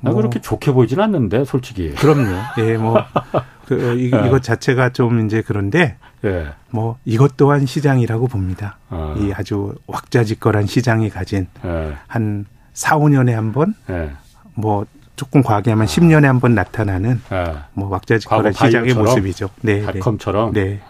[0.00, 0.14] 나 뭐.
[0.14, 1.94] 그렇게 좋게 보이진 않는데 솔직히.
[1.94, 2.36] 그럼요.
[2.58, 2.98] 예, 뭐
[3.70, 4.26] 그, 이, 네.
[4.26, 6.48] 이것 자체가 좀 이제 그런데 예.
[6.70, 8.78] 뭐 이것 또한 시장이라고 봅니다.
[8.88, 9.14] 어.
[9.16, 11.92] 이 아주 왁자지껄한 시장이 가진 예.
[12.08, 14.10] 한 4, 5년에 한 번, 예.
[14.54, 15.86] 뭐 조금 과하게 하면 아.
[15.86, 17.54] 10년에 한 번 나타나는 네.
[17.74, 19.50] 뭐 왁자지껄한 시장의 모습이죠.
[19.60, 20.52] 네, 닷컴처럼.
[20.52, 20.64] 네.
[20.64, 20.80] 네.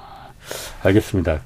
[0.82, 1.40] 알겠습니다.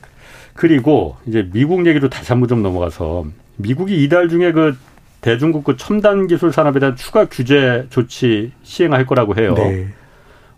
[0.54, 3.24] 그리고 이제 미국 얘기로 다시 한번 좀 넘어가서
[3.56, 4.76] 미국이 이달 중에 그
[5.20, 9.54] 대중국 그 첨단 기술 산업에 대한 추가 규제 조치 시행할 거라고 해요.
[9.56, 9.88] 네.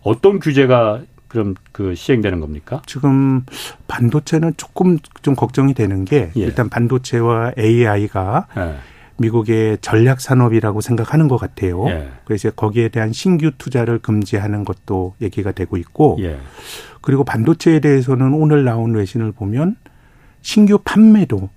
[0.01, 2.81] 어떤 규제가 그럼 그 시행되는 겁니까?
[2.85, 3.43] 지금
[3.87, 6.41] 반도체는 조금 좀 걱정이 되는 게 예.
[6.41, 8.75] 일단 반도체와 AI가 예.
[9.17, 11.87] 미국의 전략 산업이라고 생각하는 것 같아요.
[11.89, 12.09] 예.
[12.25, 16.37] 그래서 거기에 대한 신규 투자를 금지하는 것도 얘기가 되고 있고, 예.
[17.01, 19.75] 그리고 반도체에 대해서는 오늘 나온 외신을 보면
[20.41, 21.49] 신규 판매도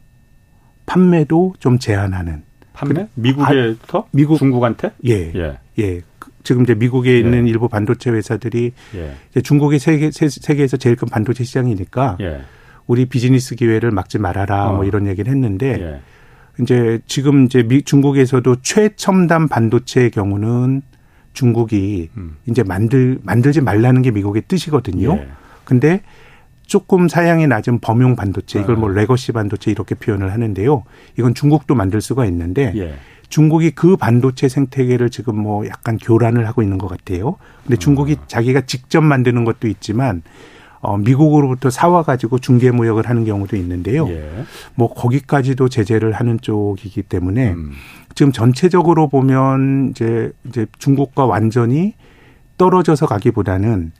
[0.86, 2.42] 판매도 좀 제한하는.
[2.72, 3.08] 판매?
[3.14, 3.98] 미국에서?
[3.98, 4.92] 아, 미국 중국한테?
[5.06, 5.32] 예.
[5.78, 6.00] 예.
[6.40, 6.42] 예.
[6.42, 7.50] 지금 이제 미국에 있는 예.
[7.50, 9.14] 일부 반도체 회사들이 예.
[9.30, 12.40] 이제 중국이 세계 세계에서 제일 큰 반도체 시장이니까 예.
[12.86, 14.76] 우리 비즈니스 기회를 막지 말아라 뭐 어.
[14.76, 16.00] 뭐 이런 얘기를 했는데 예.
[16.62, 20.82] 이제 지금 이제 미, 중국에서도 최첨단 반도체의 경우는
[21.32, 22.36] 중국이 음.
[22.46, 25.12] 이제 만들 만들지 말라는 게 미국의 뜻이거든요.
[25.16, 25.28] 예.
[25.64, 26.02] 근데
[26.66, 28.94] 조금 사양이 낮은 범용 반도체 이걸 뭐 아.
[28.94, 30.84] legacy 반도체 이렇게 표현을 하는데요.
[31.18, 32.94] 이건 중국도 만들 수가 있는데 예.
[33.30, 37.36] 중국이 그 반도체 생태계를 지금 뭐 약간 교란을 하고 있는 것 같아요.
[37.62, 38.24] 근데 중국이 음.
[38.26, 40.22] 자기가 직접 만드는 것도 있지만
[40.80, 44.08] 어, 미국으로부터 사와 가지고 중개 무역을 하는 경우도 있는데요.
[44.08, 44.44] 예.
[44.74, 47.72] 뭐 거기까지도 제재를 하는 쪽이기 때문에 음.
[48.14, 51.94] 지금 전체적으로 보면 이제 이제 중국과 완전히
[52.56, 53.92] 떨어져서 가기보다는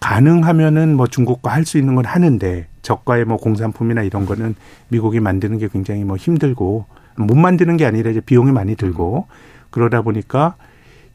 [0.00, 4.54] 가능하면은 뭐 중국과 할 수 있는 건 하는데 저가의 뭐 공산품이나 이런 거는
[4.88, 6.86] 미국이 만드는 게 굉장히 뭐 힘들고
[7.16, 9.26] 못 만드는 게 아니라 이제 비용이 많이 들고
[9.70, 10.56] 그러다 보니까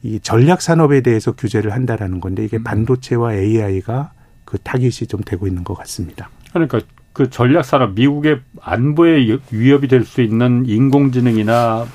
[0.03, 2.63] 이 전략 산업에 대해서 규제를 한다라는 건데 이게 음.
[2.63, 4.11] 반도체와 AI가
[4.45, 6.29] 그 타깃이 좀 되고 있는 것 같습니다.
[6.53, 6.79] 그러니까
[7.13, 11.85] 그 전략 산업 미국의 안보에 위협이 될 수 있는 인공지능이나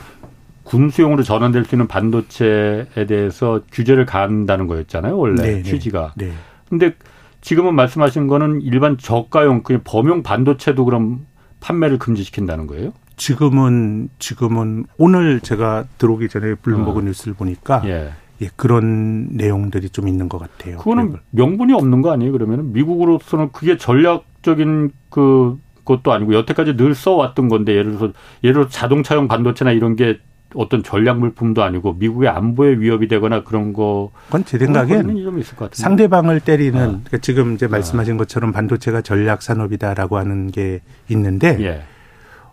[0.64, 5.62] 군수용으로 전환될 수 있는 반도체에 대해서 규제를 가한다는 거였잖아요, 원래 네, 네.
[5.62, 6.14] 취지가.
[6.16, 6.32] 네.
[6.68, 6.94] 근데
[7.40, 11.26] 지금은 말씀하신 거는 일반 저가용 그냥 범용 반도체도 그럼
[11.60, 12.92] 판매를 금지시킨다는 거예요?
[13.20, 17.02] 지금은 지금은 오늘 제가 들어오기 전에 블룸버그 어.
[17.02, 18.12] 뉴스를 보니까 예.
[18.40, 18.48] 예.
[18.56, 20.78] 그런 내용들이 좀 있는 것 같아요.
[20.78, 22.32] 그거는 명분이 없는 거 아니에요?
[22.32, 28.68] 그러면 미국으로서는 그게 전략적인 그 것도 아니고 여태까지 늘 써왔던 건데 예를 들어서 예를 들어
[28.68, 30.18] 자동차용 반도체나 이런 게
[30.54, 34.12] 어떤 전략 물품도 아니고 미국의 안보에 위협이 되거나 그런 거.
[34.28, 35.42] 그건 제 생각엔
[35.72, 36.86] 상대방을 때리는 아.
[36.86, 41.82] 그러니까 지금 이제 말씀하신 것처럼 반도체가 전략 산업이다라고 하는 게 있는데 예.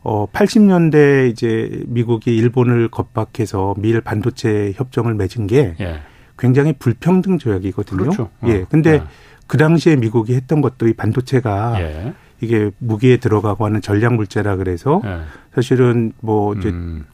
[0.03, 5.99] 어 80년대 이제 미국이 일본을 겁박해서 미일 반도체 협정을 맺은 게 예.
[6.37, 7.97] 굉장히 불평등 조약이거든요.
[7.99, 8.23] 그렇죠.
[8.41, 8.47] 어.
[8.47, 8.65] 예.
[8.69, 9.03] 근데 예.
[9.47, 12.13] 그 당시에 미국이 했던 것도 이 반도체가 예.
[12.41, 15.19] 이게 무기에 들어가고 하는 전략 물자라 그래서 예.
[15.55, 17.05] 사실은 뭐 이제 음.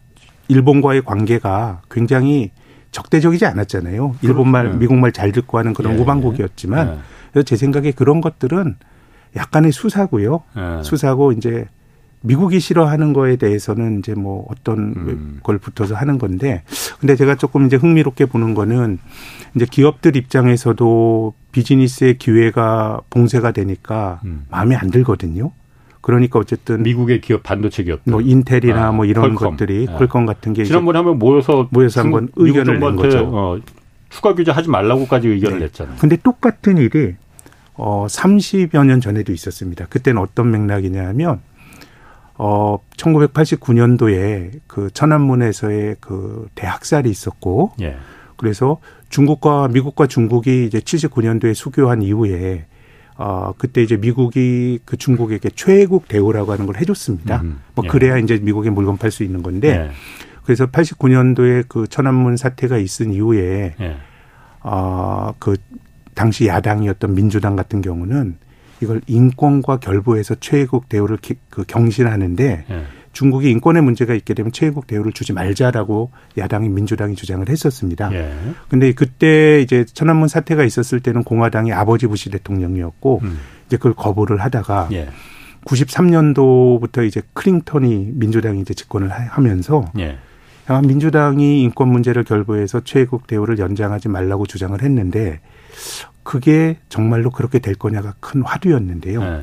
[0.50, 2.52] 일본과의 관계가 굉장히
[2.92, 4.18] 적대적이지 않았잖아요.
[4.22, 4.80] 일본 말, 그렇죠.
[4.80, 5.98] 미국 말 잘 듣고 하는 그런 예.
[6.02, 6.98] 우방국이었지만 예.
[7.32, 8.76] 그래서 제 생각에 그런 것들은
[9.36, 10.44] 약간의 수사고요.
[10.58, 10.84] 예.
[10.84, 11.66] 수사고 이제
[12.24, 15.40] 미국이 싫어하는 거에 대해서는 이제 뭐 어떤 음.
[15.44, 16.64] 걸 붙어서 하는 건데
[17.00, 18.98] 근데 제가 조금 이제 흥미롭게 보는 거는
[19.56, 24.46] 이제 기업들 입장에서도 비즈니스의 기회가 봉쇄가 되니까 음.
[24.50, 25.52] 마음에 안 들거든요.
[26.00, 29.52] 그러니까 어쨌든 미국의 기업 반도체 기업 뭐 인텔이나 아, 뭐 이런 퀄컴.
[29.52, 29.98] 것들이 아.
[29.98, 33.30] 퀄컴 같은 게 지난번에 한번 모여서 모여서 한번 의견을 낸 거죠.
[33.34, 33.60] 어,
[34.10, 35.66] 추가 규제 하지 말라고까지 의견을 네.
[35.66, 35.98] 냈잖아요.
[36.00, 37.16] 근데 똑같은 일이
[37.74, 39.88] 어 30여 년 전에도 있었습니다.
[39.88, 41.42] 그때는 어떤 맥락이냐면
[42.38, 47.98] 어 1989년도에 그 천안문에서의 그 대학살이 있었고 예.
[48.38, 48.80] 그래서
[49.10, 52.66] 중국과 미국과 중국이 이제 79년도에 수교한 이후에
[53.16, 57.42] 어, 그때 이제 미국이 그 중국에게 최애국 대우라고 하는 걸 해줬습니다.
[57.42, 57.88] 음, 뭐 예.
[57.88, 59.92] 그래야 이제 미국에 물건 팔 수 있는 건데 예.
[60.44, 63.98] 그래서 89년도에 그 천안문 사태가 있은 이후에 예.
[64.62, 65.56] 어, 그
[66.16, 68.38] 당시 야당이었던 민주당 같은 경우는
[68.84, 71.18] 이걸 인권과 결부해서 최애국 대우를
[71.50, 72.84] 그 경신하는데 예.
[73.14, 78.12] 중국이 인권의 문제가 있게 되면 최애국 대우를 주지 말자라고 야당이 민주당이 주장을 했었습니다.
[78.14, 78.34] 예.
[78.70, 83.40] 근데 그때 이제 천안문 사태가 있었을 때는 공화당이 아버지 부시 대통령이었고 음.
[83.68, 85.10] 이제 그걸 거부를 하다가 예.
[85.66, 90.18] 93년도부터 이제 클링턴이 민주당이 이제 집권을 하면서 예.
[90.84, 95.40] 민주당이 인권 문제를 결부해서 최애국 대우를 연장하지 말라고 주장을 했는데
[96.24, 99.22] 그게 정말로 그렇게 될 거냐가 큰 화두였는데요.
[99.22, 99.42] 예.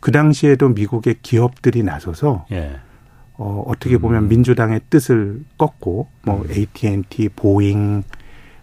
[0.00, 2.76] 그 당시에도 미국의 기업들이 나서서 예.
[3.34, 4.28] 어, 어떻게 보면 음.
[4.28, 6.50] 민주당의 뜻을 꺾고 뭐 음.
[6.50, 8.02] AT&T, 보잉,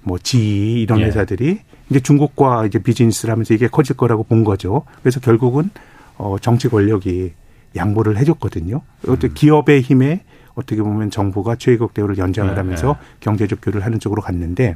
[0.04, 1.06] 뭐 GE 이런 예.
[1.06, 4.84] 회사들이 이제 중국과 이제 비즈니스를 하면서 이게 커질 거라고 본 거죠.
[5.02, 5.70] 그래서 결국은
[6.18, 7.34] 어, 정치 권력이
[7.76, 8.82] 양보를 해줬거든요.
[9.08, 9.34] 어떻게 음.
[9.34, 10.24] 기업의 힘에
[10.56, 13.00] 어떻게 보면 정부가 최혜국 대우를 연장을 네, 하면서 네.
[13.20, 14.76] 경제적 교류를 하는 쪽으로 갔는데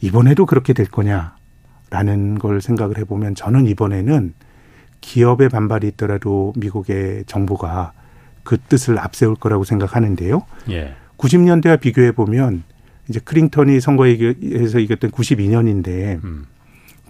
[0.00, 1.37] 이번에도 그렇게 될 거냐
[1.90, 4.34] 라는 걸 생각을 해보면 저는 이번에는
[5.00, 7.92] 기업의 반발이 있더라도 미국의 정부가
[8.42, 10.42] 그 뜻을 앞세울 거라고 생각하는데요.
[10.70, 10.94] 예.
[11.16, 12.62] 90년대와 비교해 보면
[13.08, 16.46] 이제 크링턴이 선거에서 이겼던 92년인데 음.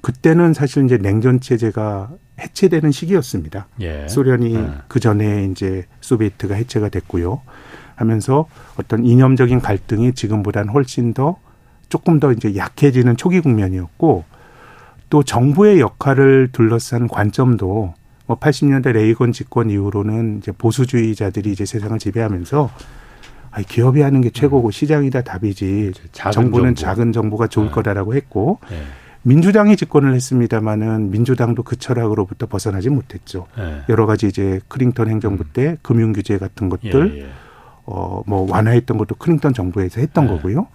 [0.01, 2.11] 그때는 사실 이제 냉전 체제가
[2.41, 3.67] 해체되는 시기였습니다.
[3.81, 4.07] 예.
[4.09, 4.71] 소련이 예.
[4.87, 7.43] 그 전에 이제 소비에트가 해체가 됐고요.
[7.97, 11.37] 하면서 어떤 이념적인 갈등이 지금보다는 훨씬 더
[11.89, 14.25] 조금 더 이제 약해지는 초기 국면이었고
[15.11, 17.95] 또 정부의 역할을 둘러싼 관점도
[18.27, 22.71] 뭐 80년대 레이건 집권 이후로는 이제 보수주의자들이 이제 세상을 지배하면서
[23.51, 24.71] 아, 기업이 하는 게 최고고 음.
[24.71, 25.93] 시장이다 답이지.
[26.13, 26.81] 정부는 정부.
[26.81, 27.73] 작은 정부가 좋을 네.
[27.73, 28.83] 거다라고 했고 네.
[29.23, 33.47] 민주당이 집권을 했습니다마는 민주당도 그 철학으로부터 벗어나지 못했죠.
[33.57, 33.81] 네.
[33.89, 35.51] 여러 가지 이제 크링턴 행정부 음.
[35.55, 37.29] 때 금융 규제 같은 것들 예, 예.
[37.87, 40.33] 어뭐 완화했던 것도 크링턴 정부에서 했던 네.
[40.35, 40.67] 거고요.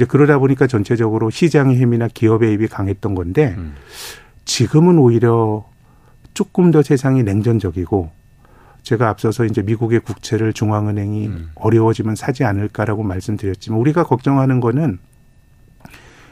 [0.00, 3.74] 이제 그러다 보니까 전체적으로 시장의 힘이나 기업의 힘이 강했던 건데 음.
[4.46, 5.66] 지금은 오히려
[6.32, 8.10] 조금 더 세상이 냉전적이고
[8.82, 11.50] 제가 앞서서 이제 미국의 국채를 중앙은행이 음.
[11.54, 14.98] 어려워지면 사지 않을까라고 말씀드렸지만 우리가 걱정하는 거는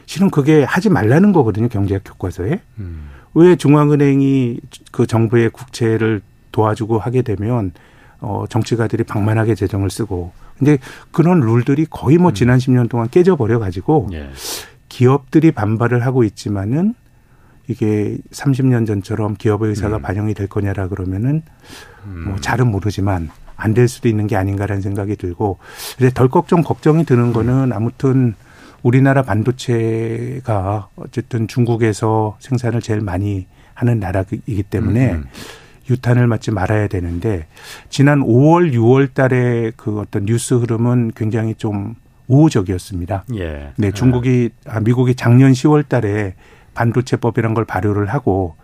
[0.07, 3.09] 실은 그게 하지 말라는 거거든요 경제학 교과서에 음.
[3.35, 4.61] 왜 중앙은행이
[4.91, 7.73] 그 정부의 국채를 도와주고 하게 되면
[8.19, 10.77] 어 정치가들이 방만하게 재정을 쓰고 근데
[11.11, 12.33] 그런 룰들이 거의 뭐 음.
[12.33, 14.29] 지난 10년 동안 깨져버려 가지고 예.
[14.89, 16.93] 기업들이 반발을 하고 있지만은
[17.67, 20.01] 이게 30년 전처럼 기업의 의사가 음.
[20.01, 21.43] 반영이 될 거냐라 그러면은
[22.05, 22.25] 음.
[22.27, 25.57] 뭐 잘은 모르지만 안 될 수도 있는 게 아닌가라는 생각이 들고
[25.97, 27.33] 근데 덜 걱정 걱정이 드는 음.
[27.33, 28.33] 거는 아무튼
[28.83, 35.25] 우리나라 반도체가 어쨌든 중국에서 생산을 제일 많이 하는 나라이기 때문에 음.
[35.89, 35.93] 음.
[35.93, 37.47] 유탄을 맞지 말아야 되는데
[37.89, 41.95] 지난 5월 6월 달에 그 어떤 뉴스 흐름은 굉장히 좀
[42.27, 43.25] 우호적이었습니다.
[43.35, 43.71] 예.
[43.75, 46.35] 네, 중국이 아 미국이 작년 10월 달에
[46.75, 48.55] 반도체법이란 걸 발효를 하고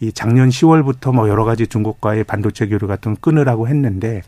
[0.00, 4.22] 이 작년 10월부터 뭐 여러 가지 중국과의 반도체 교류 같은 끊으라고 했는데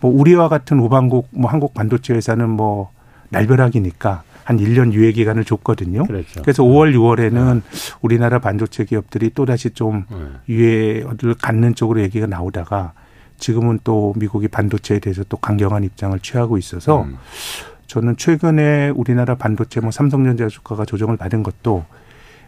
[0.00, 2.90] 뭐 우리와 같은 우방국 뭐 한국 반도체 회사는 뭐
[3.30, 6.04] 날벼락이니까 한 1년 유예 기간을 줬거든요.
[6.04, 6.42] 그렇죠.
[6.42, 7.60] 그래서 5월, 6월에는 네.
[8.02, 10.16] 우리나라 반도체 기업들이 또 다시 좀 네.
[10.48, 12.92] 유예를 갖는 쪽으로 얘기가 나오다가
[13.38, 17.16] 지금은 또 미국이 반도체에 대해서 또 강경한 입장을 취하고 있어서 음.
[17.86, 21.84] 저는 최근에 우리나라 반도체 뭐 삼성전자 주가가 조정을 받은 것도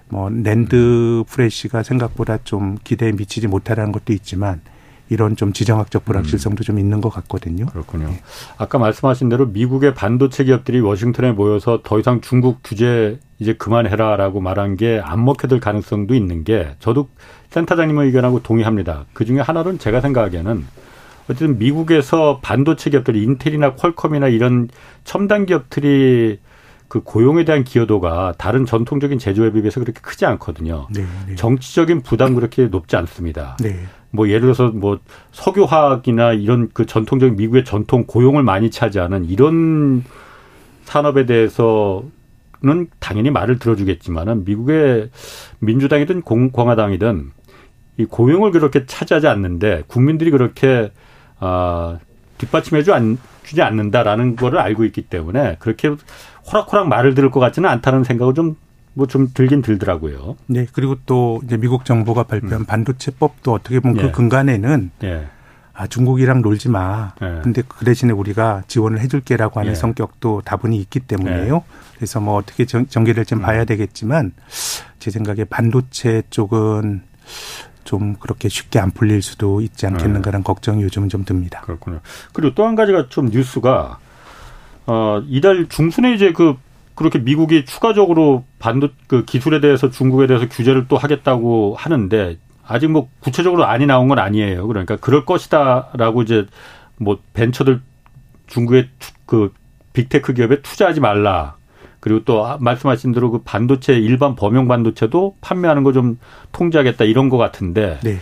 [0.08, 4.60] 뭐 랜드 프레시가 생각보다 좀 기대에 미치지 못하라는 것도 있지만
[5.08, 6.64] 이런 좀 지정학적 불확실성도 음.
[6.64, 7.66] 좀 있는 것 같거든요.
[7.66, 8.08] 그렇군요.
[8.08, 8.20] 네.
[8.58, 14.76] 아까 말씀하신 대로 미국의 반도체 기업들이 워싱턴에 모여서 더 이상 중국 규제 이제 그만해라라고 말한
[14.76, 17.08] 게 안 먹혀들 가능성도 있는 게 저도
[17.50, 19.06] 센터장님의 의견하고 동의합니다.
[19.12, 20.64] 그 중에 하나는 제가 생각하기에는
[21.24, 24.68] 어쨌든 미국에서 반도체 기업들 인텔이나 퀄컴이나 이런
[25.04, 26.38] 첨단 기업들이
[26.88, 30.86] 그 고용에 대한 기여도가 다른 전통적인 제조업에 비해서 그렇게 크지 않거든요.
[30.90, 31.34] 네, 네.
[31.34, 33.56] 정치적인 부담 그렇게 높지 않습니다.
[33.60, 33.76] 네.
[34.16, 34.98] 뭐 예를 들어서 뭐
[35.32, 40.02] 석유화학이나 이런 그 전통적인 미국의 전통 고용을 많이 차지하는 이런
[40.84, 42.10] 산업에 대해서는
[42.98, 45.10] 당연히 말을 들어주겠지만은 미국의
[45.60, 47.30] 민주당이든 공화당이든
[47.98, 50.90] 이 고용을 그렇게 차지하지 않는데 국민들이 그렇게
[51.38, 51.98] 아
[52.38, 55.94] 뒷받침해 주지 않는다라는 거를 알고 있기 때문에 그렇게
[56.50, 58.56] 호락호락 말을 들을 것 같지는 않다는 생각을 좀
[58.96, 60.36] 뭐 좀 들긴 들더라고요.
[60.46, 60.66] 네.
[60.72, 62.64] 그리고 또 이제 미국 정부가 발표한 음.
[62.64, 64.06] 반도체법도 어떻게 보면 그 예.
[64.06, 65.26] 그 근간에는 예.
[65.74, 67.12] 아, 중국이랑 놀지 마.
[67.20, 67.40] 예.
[67.42, 69.74] 근데 그 대신에 우리가 지원을 해줄게라고 하는 예.
[69.74, 71.56] 성격도 다분히 있기 때문에요.
[71.56, 71.60] 예.
[71.96, 73.44] 그래서 뭐 어떻게 전, 전개될지는 음.
[73.44, 74.32] 봐야 되겠지만
[74.98, 77.02] 제 생각에 반도체 쪽은
[77.84, 80.44] 좀 그렇게 쉽게 안 풀릴 수도 있지 않겠는가라는 네.
[80.44, 81.60] 걱정이 요즘은 좀 듭니다.
[81.60, 82.00] 그렇군요.
[82.32, 83.98] 그리고 또 한 가지가 좀 뉴스가
[84.86, 86.56] 어 이달 중순에 이제 그
[86.96, 93.08] 그렇게 미국이 추가적으로 반도 그 기술에 대해서 중국에 대해서 규제를 또 하겠다고 하는데 아직 뭐
[93.20, 94.66] 구체적으로 안이 나온 건 아니에요.
[94.66, 96.46] 그러니까 그럴 것이다라고 이제
[96.96, 97.80] 뭐 벤처들
[98.48, 98.88] 중국의
[99.26, 99.52] 그
[99.92, 101.54] 빅테크 기업에 투자하지 말라.
[102.00, 106.18] 그리고 또 말씀하신 대로 그 반도체 일반 범용 반도체도 판매하는 거 좀
[106.52, 108.18] 통제하겠다 이런 거 같은데 네.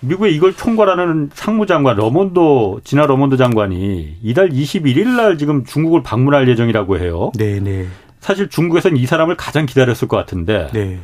[0.00, 6.98] 미국에 이걸 총괄하는 상무장관 러몬도 진화 러몬도 장관이 이달 21일 날 지금 중국을 방문할 예정이라고
[6.98, 7.32] 해요.
[7.36, 7.86] 네, 네.
[8.20, 10.98] 사실 중국에서는 이 사람을 가장 기다렸을 것 같은데 네.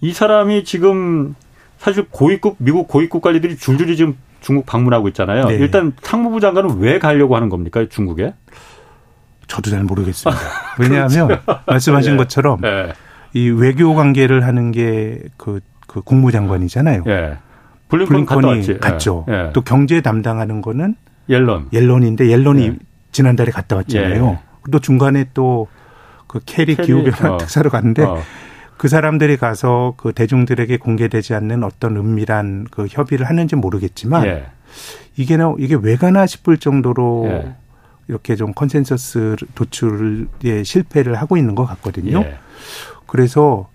[0.00, 1.34] 이 사람이 지금
[1.78, 5.46] 사실 고위급 미국 고위급 관리들이 줄줄이 지금 중국 방문하고 있잖아요.
[5.46, 5.54] 네.
[5.54, 8.34] 일단 상무부 장관은 왜 가려고 하는 겁니까 중국에?
[9.46, 10.40] 저도 잘 모르겠습니다.
[10.78, 11.60] 왜냐하면 그렇죠.
[11.66, 12.16] 말씀하신 네.
[12.18, 12.92] 것처럼 네.
[13.32, 17.04] 이 외교 관계를 하는 게 그 그 국무장관이잖아요.
[17.04, 17.38] 네.
[17.98, 19.26] 블링컨 블링컨이 갔죠.
[19.28, 19.50] 예.
[19.52, 20.96] 또 경제 담당하는 거는
[21.28, 21.68] 옐런.
[21.72, 22.78] 옐런인데 옐런이 예.
[23.12, 24.26] 지난달에 갔다 왔잖아요.
[24.26, 24.70] 예.
[24.70, 25.68] 또 중간에 또
[26.34, 27.38] 그 캐리, 캐리 기후변화 어.
[27.38, 28.20] 특사로 갔는데 어.
[28.76, 34.46] 그 사람들이 가서 그 대중들에게 공개되지 않는 어떤 은밀한 그 협의를 하는지 모르겠지만 예.
[35.16, 37.54] 이게 이게 왜 가나 싶을 정도로 예.
[38.08, 42.22] 이렇게 좀 컨센서스 도출에 실패를 하고 있는 것 같거든요.
[42.22, 42.34] 예.
[43.06, 43.68] 그래서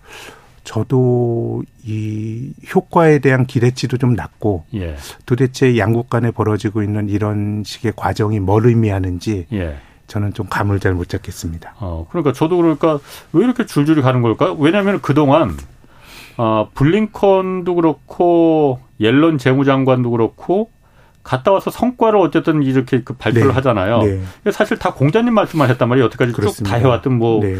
[0.69, 4.97] 저도 이 효과에 대한 기대치도 좀 낮고 예.
[5.25, 9.77] 도대체 양국 간에 벌어지고 있는 이런 식의 과정이 뭘 의미하는지 예.
[10.05, 11.73] 저는 좀 감을 잘 못 잡겠습니다.
[11.79, 12.99] 어, 그러니까 저도 그러니까
[13.33, 14.53] 왜 이렇게 줄줄이 가는 걸까?
[14.59, 15.57] 왜냐하면 그동안
[16.37, 20.69] 어, 블링컨도 그렇고 옐런 재무장관도 그렇고
[21.23, 23.53] 갔다 와서 성과를 어쨌든 이렇게 그 발표를 네.
[23.55, 24.03] 하잖아요.
[24.03, 24.51] 네.
[24.51, 26.05] 사실 다 공자님 말씀만 했단 말이에요.
[26.05, 27.55] 여태까지 쭉 다 해왔던 뭐 네.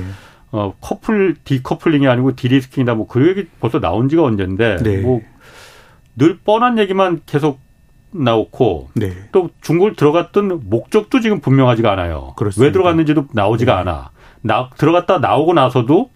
[0.51, 4.97] 어, 커플 디커플링이 아니고 디리스킹이다 뭐 그 얘기 벌써 나온 지가 언젠데 네.
[5.01, 7.59] 뭐늘 뻔한 얘기만 계속
[8.11, 9.13] 나오고 네.
[9.31, 12.33] 또 중국을 들어갔던 목적도 지금 분명하지가 않아요.
[12.37, 12.65] 그렇습니다.
[12.67, 13.79] 왜 들어갔는지도 나오지가 네.
[13.81, 14.09] 않아.
[14.41, 16.09] 나 들어갔다 나오고 나서도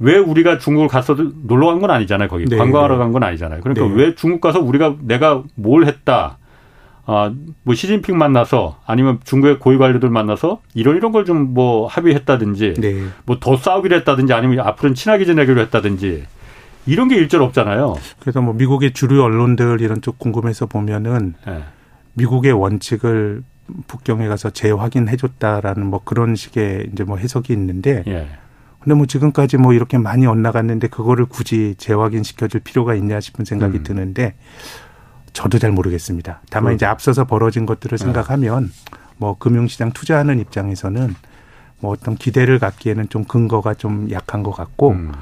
[0.00, 2.28] 왜 우리가 중국을 갔어도 놀러 간 건 아니잖아요.
[2.28, 2.56] 거기 네.
[2.56, 3.60] 관광하러 간 건 아니잖아요.
[3.60, 3.94] 그러니까 네.
[3.94, 6.38] 왜 중국 가서 우리가 내가 뭘 했다.
[7.04, 7.32] 아,
[7.64, 13.04] 뭐 시진핑 만나서 아니면 중국의 고위 관료들 만나서 이런 이런 걸 좀 뭐 합의했다든지 네.
[13.26, 16.24] 뭐더 싸우기로 했다든지 아니면 앞으로는 친하게 지내기로 했다든지
[16.86, 17.96] 이런 게 일절 없잖아요.
[18.20, 21.62] 그래서 뭐 미국의 주류 언론들 이런 쪽 궁금해서 보면은 네.
[22.14, 23.42] 미국의 원칙을
[23.88, 28.28] 북경에 가서 재확인해 줬다라는 뭐 그런 식의 이제 뭐 해석이 있는데 예.
[28.80, 33.44] 근데 뭐 지금까지 뭐 이렇게 많이 엇나갔는데 그거를 굳이 재확인 시켜 줄 필요가 있냐 싶은
[33.44, 33.82] 생각이 음.
[33.84, 34.34] 드는데
[35.32, 36.42] 저도 잘 모르겠습니다.
[36.50, 38.04] 다만 그 이제 앞서서 벌어진 것들을 네.
[38.04, 38.70] 생각하면
[39.16, 41.14] 뭐 금융시장 투자하는 입장에서는
[41.80, 45.12] 뭐 어떤 기대를 갖기에는 좀 근거가 좀 약한 것 같고 음.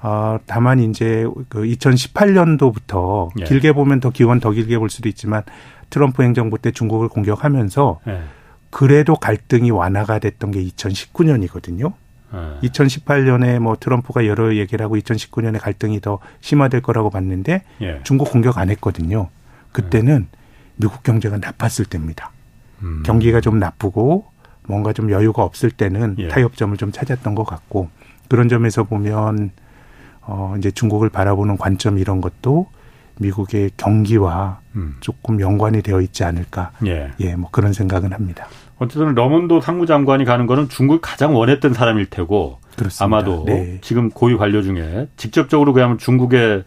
[0.00, 3.44] 어, 다만 이제 그 2018년도부터 예.
[3.44, 5.42] 길게 보면 더 기원 더 길게 볼 수도 있지만
[5.90, 8.22] 트럼프 행정부 때 중국을 공격하면서 예.
[8.70, 11.92] 그래도 갈등이 완화가 됐던 게 2019년이거든요.
[12.34, 12.68] 예.
[12.68, 18.00] 2018년에 뭐 트럼프가 여러 얘기를 하고 2019년에 갈등이 더 심화될 거라고 봤는데 예.
[18.04, 19.28] 중국 공격 안 했거든요.
[19.72, 20.28] 그때는
[20.76, 22.30] 미국 경제가 나빴을 때입니다.
[22.82, 23.02] 음.
[23.04, 24.26] 경기가 좀 나쁘고
[24.66, 26.28] 뭔가 좀 여유가 없을 때는 예.
[26.28, 27.88] 타협점을 좀 찾았던 것 같고
[28.28, 29.50] 그런 점에서 보면
[30.22, 32.66] 어 이제 중국을 바라보는 관점 이런 것도
[33.18, 34.96] 미국의 경기와 음.
[35.00, 36.72] 조금 연관이 되어 있지 않을까.
[36.86, 37.10] 예.
[37.20, 38.46] 예, 뭐 그런 생각은 합니다.
[38.78, 43.04] 어쨌든 러먼도 상무장관이 가는 거는 중국이 가장 원했던 사람일 테고 그렇습니다.
[43.04, 43.78] 아마도 네.
[43.80, 46.64] 지금 고위 관료 중에 직접적으로 그냥 중국의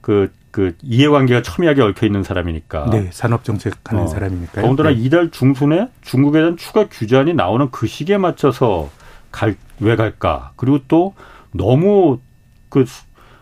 [0.00, 2.88] 그, 그 이해관계가 첨예하게 얽혀 있는 사람이니까.
[2.90, 4.06] 네, 산업 정책 하는 어.
[4.06, 4.62] 사람이니까.
[4.62, 4.94] 더군다나 네.
[4.94, 8.88] 이달 중순에 중국에 대한 추가 규제안이 나오는 그 시기에 맞춰서
[9.32, 10.52] 갈, 왜 갈까.
[10.54, 11.14] 그리고 또
[11.50, 12.20] 너무
[12.68, 12.84] 그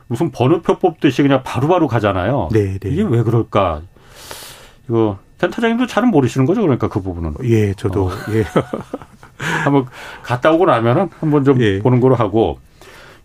[0.06, 2.48] 무슨 번호표 뽑듯이 그냥 바로바로 가잖아요.
[2.50, 2.88] 네, 네.
[2.88, 3.82] 이게 왜 그럴까?
[4.88, 7.34] 이거 센터장님도 잘은 모르시는 거죠, 그러니까 그 부분은.
[7.44, 8.10] 예, 저도 어.
[8.30, 8.42] 예.
[9.64, 9.84] 한번
[10.22, 11.78] 갔다 오고 나면은 한번 좀 예.
[11.80, 12.58] 보는 거로 하고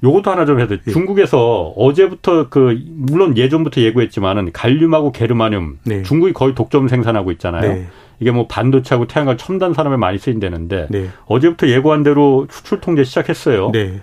[0.03, 0.77] 요것도 하나 좀 해야 돼.
[0.85, 0.91] 예.
[0.91, 6.03] 중국에서 어제부터 그 물론 예전부터 예고했지만은 갈륨하고 게르마늄 네.
[6.03, 7.73] 중국이 거의 독점 생산하고 있잖아요.
[7.73, 7.87] 네.
[8.19, 11.09] 이게 뭐 반도체하고 태양광 첨단 산업에 많이 쓰인다는데 네.
[11.25, 13.71] 어제부터 예고한 대로 수출 통제 시작했어요.
[13.71, 14.01] 네.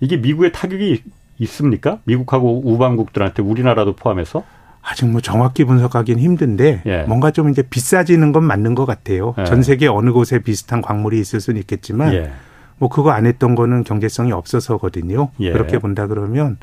[0.00, 1.02] 이게 미국의 타격이
[1.38, 1.98] 있습니까?
[2.04, 4.44] 미국하고 우방국들한테 우리나라도 포함해서?
[4.82, 7.02] 아직 뭐 정확히 분석하기는 힘든데 예.
[7.04, 9.34] 뭔가 좀 이제 비싸지는 건 맞는 것 같아요.
[9.38, 9.44] 예.
[9.44, 12.32] 전 세계 어느 곳에 비슷한 광물이 있을 수는 있겠지만 예.
[12.78, 15.30] 뭐 그거 안 했던 거는 경제성이 없어서거든요.
[15.40, 15.52] 예.
[15.52, 16.56] 그렇게 본다 그러면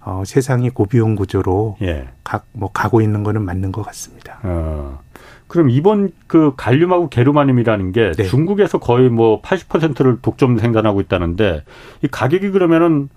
[0.00, 2.08] 어, 세상이 고비용 구조로 예.
[2.24, 4.40] 각, 뭐 가고 있는 거는 맞는 것 같습니다.
[4.42, 5.00] 어.
[5.46, 8.24] 그럼 이번 그 갈륨하고 게르마늄이라는 게 네.
[8.24, 11.62] 중국에서 거의 뭐 80%를 독점 생산하고 있다는데
[12.02, 13.10] 이 가격이 그러면은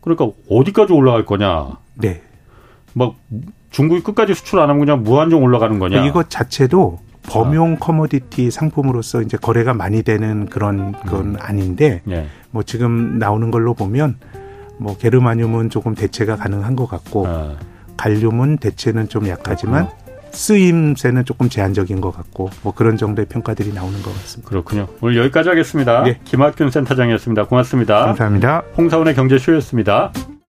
[0.00, 1.76] 그러니까 어디까지 올라갈 거냐?
[1.94, 2.22] 네.
[2.94, 3.16] 막
[3.70, 6.06] 중국이 끝까지 수출 안 하면 그냥 무한정 올라가는 거냐?
[6.06, 7.76] 이것 자체도 범용 아.
[7.78, 11.36] 커머디티 상품으로서 이제 거래가 많이 되는 그런 건 음.
[11.38, 12.26] 아닌데 예.
[12.50, 14.16] 뭐 지금 나오는 걸로 보면
[14.78, 17.56] 뭐 게르마늄은 조금 대체가 가능한 것 같고 아.
[17.96, 20.08] 갈륨은 대체는 좀 약하지만 어.
[20.30, 24.48] 쓰임새는 조금 제한적인 것 같고 뭐 그런 정도의 평가들이 나오는 것 같습니다.
[24.48, 24.86] 그렇군요.
[25.00, 26.02] 오늘 여기까지 하겠습니다.
[26.02, 26.20] 네.
[26.24, 27.46] 김학균 센터장이었습니다.
[27.46, 28.04] 고맙습니다.
[28.04, 28.62] 감사합니다.
[28.76, 30.12] 홍사원의 경제쇼였습니다.